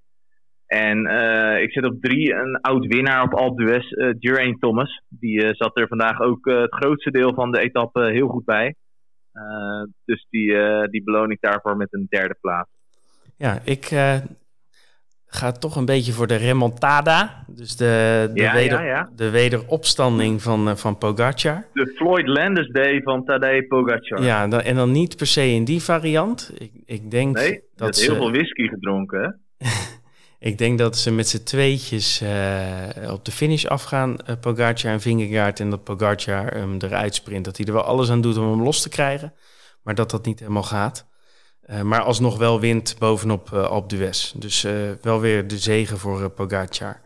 En 0.71 1.05
eh, 1.05 1.61
ik 1.61 1.71
zet 1.71 1.85
op 1.85 2.01
3 2.01 2.33
een 2.33 2.61
oud 2.61 2.85
winnaar 2.85 3.23
op 3.23 3.33
Alpe 3.33 3.63
d'Huez, 3.63 3.91
eh 3.91 4.09
Geraint 4.19 4.61
Thomas. 4.61 5.01
Die 5.09 5.43
eh, 5.43 5.53
zat 5.53 5.77
er 5.77 5.87
vandaag 5.87 6.21
ook 6.21 6.45
het 6.45 6.73
grootste 6.73 7.11
deel 7.11 7.33
van 7.33 7.51
de 7.51 7.59
etappe 7.59 8.11
heel 8.11 8.27
goed 8.27 8.45
bij. 8.45 8.75
Dus 10.05 10.27
die, 10.29 10.57
die 10.89 11.03
beloon 11.03 11.31
ik 11.31 11.37
daarvoor 11.41 11.77
met 11.77 11.93
een 11.93 12.05
derde 12.09 12.35
plaats. 12.41 12.69
Ja, 13.37 13.59
ik 13.63 13.85
ga 15.25 15.51
toch 15.51 15.75
een 15.75 15.85
beetje 15.85 16.11
voor 16.11 16.27
de 16.27 16.35
remontada. 16.35 17.45
Dus 17.47 17.75
de, 17.75 18.29
de, 18.33 18.41
Ja, 18.41 18.53
weder, 18.53 18.79
ja, 18.79 18.85
ja. 18.85 19.09
de 19.15 19.29
wederopstanding 19.29 20.41
van, 20.41 20.77
van 20.77 20.97
Pogacar. 20.97 21.65
De 21.73 21.93
Floyd 21.95 22.27
Landis 22.27 22.67
Day 22.67 23.01
van 23.01 23.25
Tadej 23.25 23.63
Pogacar. 23.63 24.23
Ja, 24.23 24.47
dan, 24.47 24.61
en 24.61 24.75
dan 24.75 24.91
niet 24.91 25.17
per 25.17 25.27
se 25.27 25.47
in 25.47 25.63
die 25.63 25.81
variant. 25.81 26.51
Ik, 26.57 26.71
ik 26.85 27.11
denk 27.11 27.35
Nee, 27.35 27.63
dat 27.75 27.95
heel 27.95 28.13
ze... 28.13 28.15
veel 28.15 28.31
whisky 28.31 28.67
gedronken, 28.67 29.21
hè? 29.21 29.67
Ik 30.43 30.57
denk 30.57 30.77
dat 30.77 30.97
ze 30.97 31.11
met 31.11 31.27
z'n 31.27 31.43
tweetjes 31.43 32.21
eh, 32.21 33.11
op 33.11 33.25
de 33.25 33.31
finish 33.31 33.65
afgaan, 33.65 34.17
Pogacar 34.39 34.91
en 34.91 35.01
Vingegaard. 35.01 35.59
En 35.59 35.69
dat 35.69 35.83
Pogacar 35.83 36.53
hem 36.53 36.77
eruit 36.79 37.15
sprint. 37.15 37.45
Dat 37.45 37.57
hij 37.57 37.65
er 37.65 37.73
wel 37.73 37.83
alles 37.83 38.09
aan 38.09 38.21
doet 38.21 38.37
om 38.37 38.49
hem 38.49 38.63
los 38.63 38.81
te 38.81 38.89
krijgen. 38.89 39.33
Maar 39.83 39.95
dat 39.95 40.11
dat 40.11 40.25
niet 40.25 40.39
helemaal 40.39 40.63
gaat. 40.63 41.07
Eh, 41.61 41.81
maar 41.81 42.01
alsnog 42.01 42.37
wel 42.37 42.59
wint 42.59 42.95
bovenop 42.99 43.53
eh 43.53 43.63
Alpe 43.63 43.95
d'Huez. 43.95 44.31
Dus 44.31 44.61
wel 45.01 45.19
weer 45.19 45.47
de 45.47 45.57
zegen 45.57 45.97
voor 45.97 46.29
Pogacar. 46.29 47.01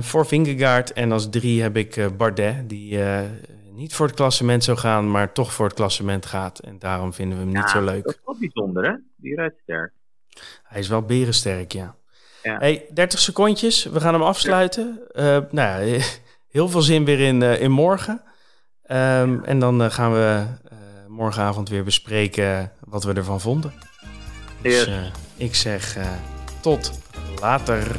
Voor 0.00 0.26
Vingegaard 0.26 0.92
en 0.92 1.12
als 1.12 1.30
drie 1.30 1.62
heb 1.62 1.76
ik 1.76 2.16
Bardet. 2.16 2.68
Die 2.68 2.98
niet 3.72 3.94
voor 3.94 4.06
het 4.06 4.14
klassement 4.16 4.64
zou 4.64 4.78
gaan, 4.78 5.10
maar 5.10 5.32
toch 5.32 5.52
voor 5.52 5.66
het 5.66 5.74
klassement 5.74 6.26
gaat. 6.26 6.58
En 6.58 6.78
daarom 6.78 7.12
vinden 7.12 7.38
we 7.38 7.44
hem 7.44 7.52
niet 7.52 7.70
zo 7.70 7.82
leuk. 7.82 8.04
Dat 8.04 8.14
is 8.14 8.20
wel 8.24 8.36
bijzonder, 8.38 8.84
hè? 8.84 8.94
Die 9.16 9.34
rijdt 9.34 9.58
sterk. 9.62 9.92
Hij 10.62 10.80
is 10.80 10.88
wel 10.88 11.02
berensterk, 11.02 11.72
ja. 11.72 11.96
Ja. 12.44 12.58
Hey, 12.58 12.84
30 12.90 13.18
secondjes. 13.20 13.84
We 13.84 14.00
gaan 14.00 14.14
hem 14.14 14.22
afsluiten. 14.22 15.00
Eh, 15.12 15.38
nou 15.50 15.84
ja, 15.84 16.04
heel 16.50 16.68
veel 16.68 16.82
zin 16.82 17.04
weer 17.04 17.20
in, 17.20 17.42
eh, 17.42 17.60
in 17.60 17.70
morgen. 17.70 18.22
Ehm, 18.82 19.38
En 19.44 19.58
dan 19.58 19.82
eh, 19.82 19.90
gaan 19.90 20.12
we 20.12 20.44
morgenavond 21.08 21.68
weer 21.68 21.84
bespreken 21.84 22.72
wat 22.80 23.04
we 23.04 23.12
ervan 23.12 23.40
vonden. 23.40 23.72
Dus 24.62 24.90
ik 25.36 25.54
zeg 25.54 25.96
tot 26.60 26.92
later. 27.40 27.96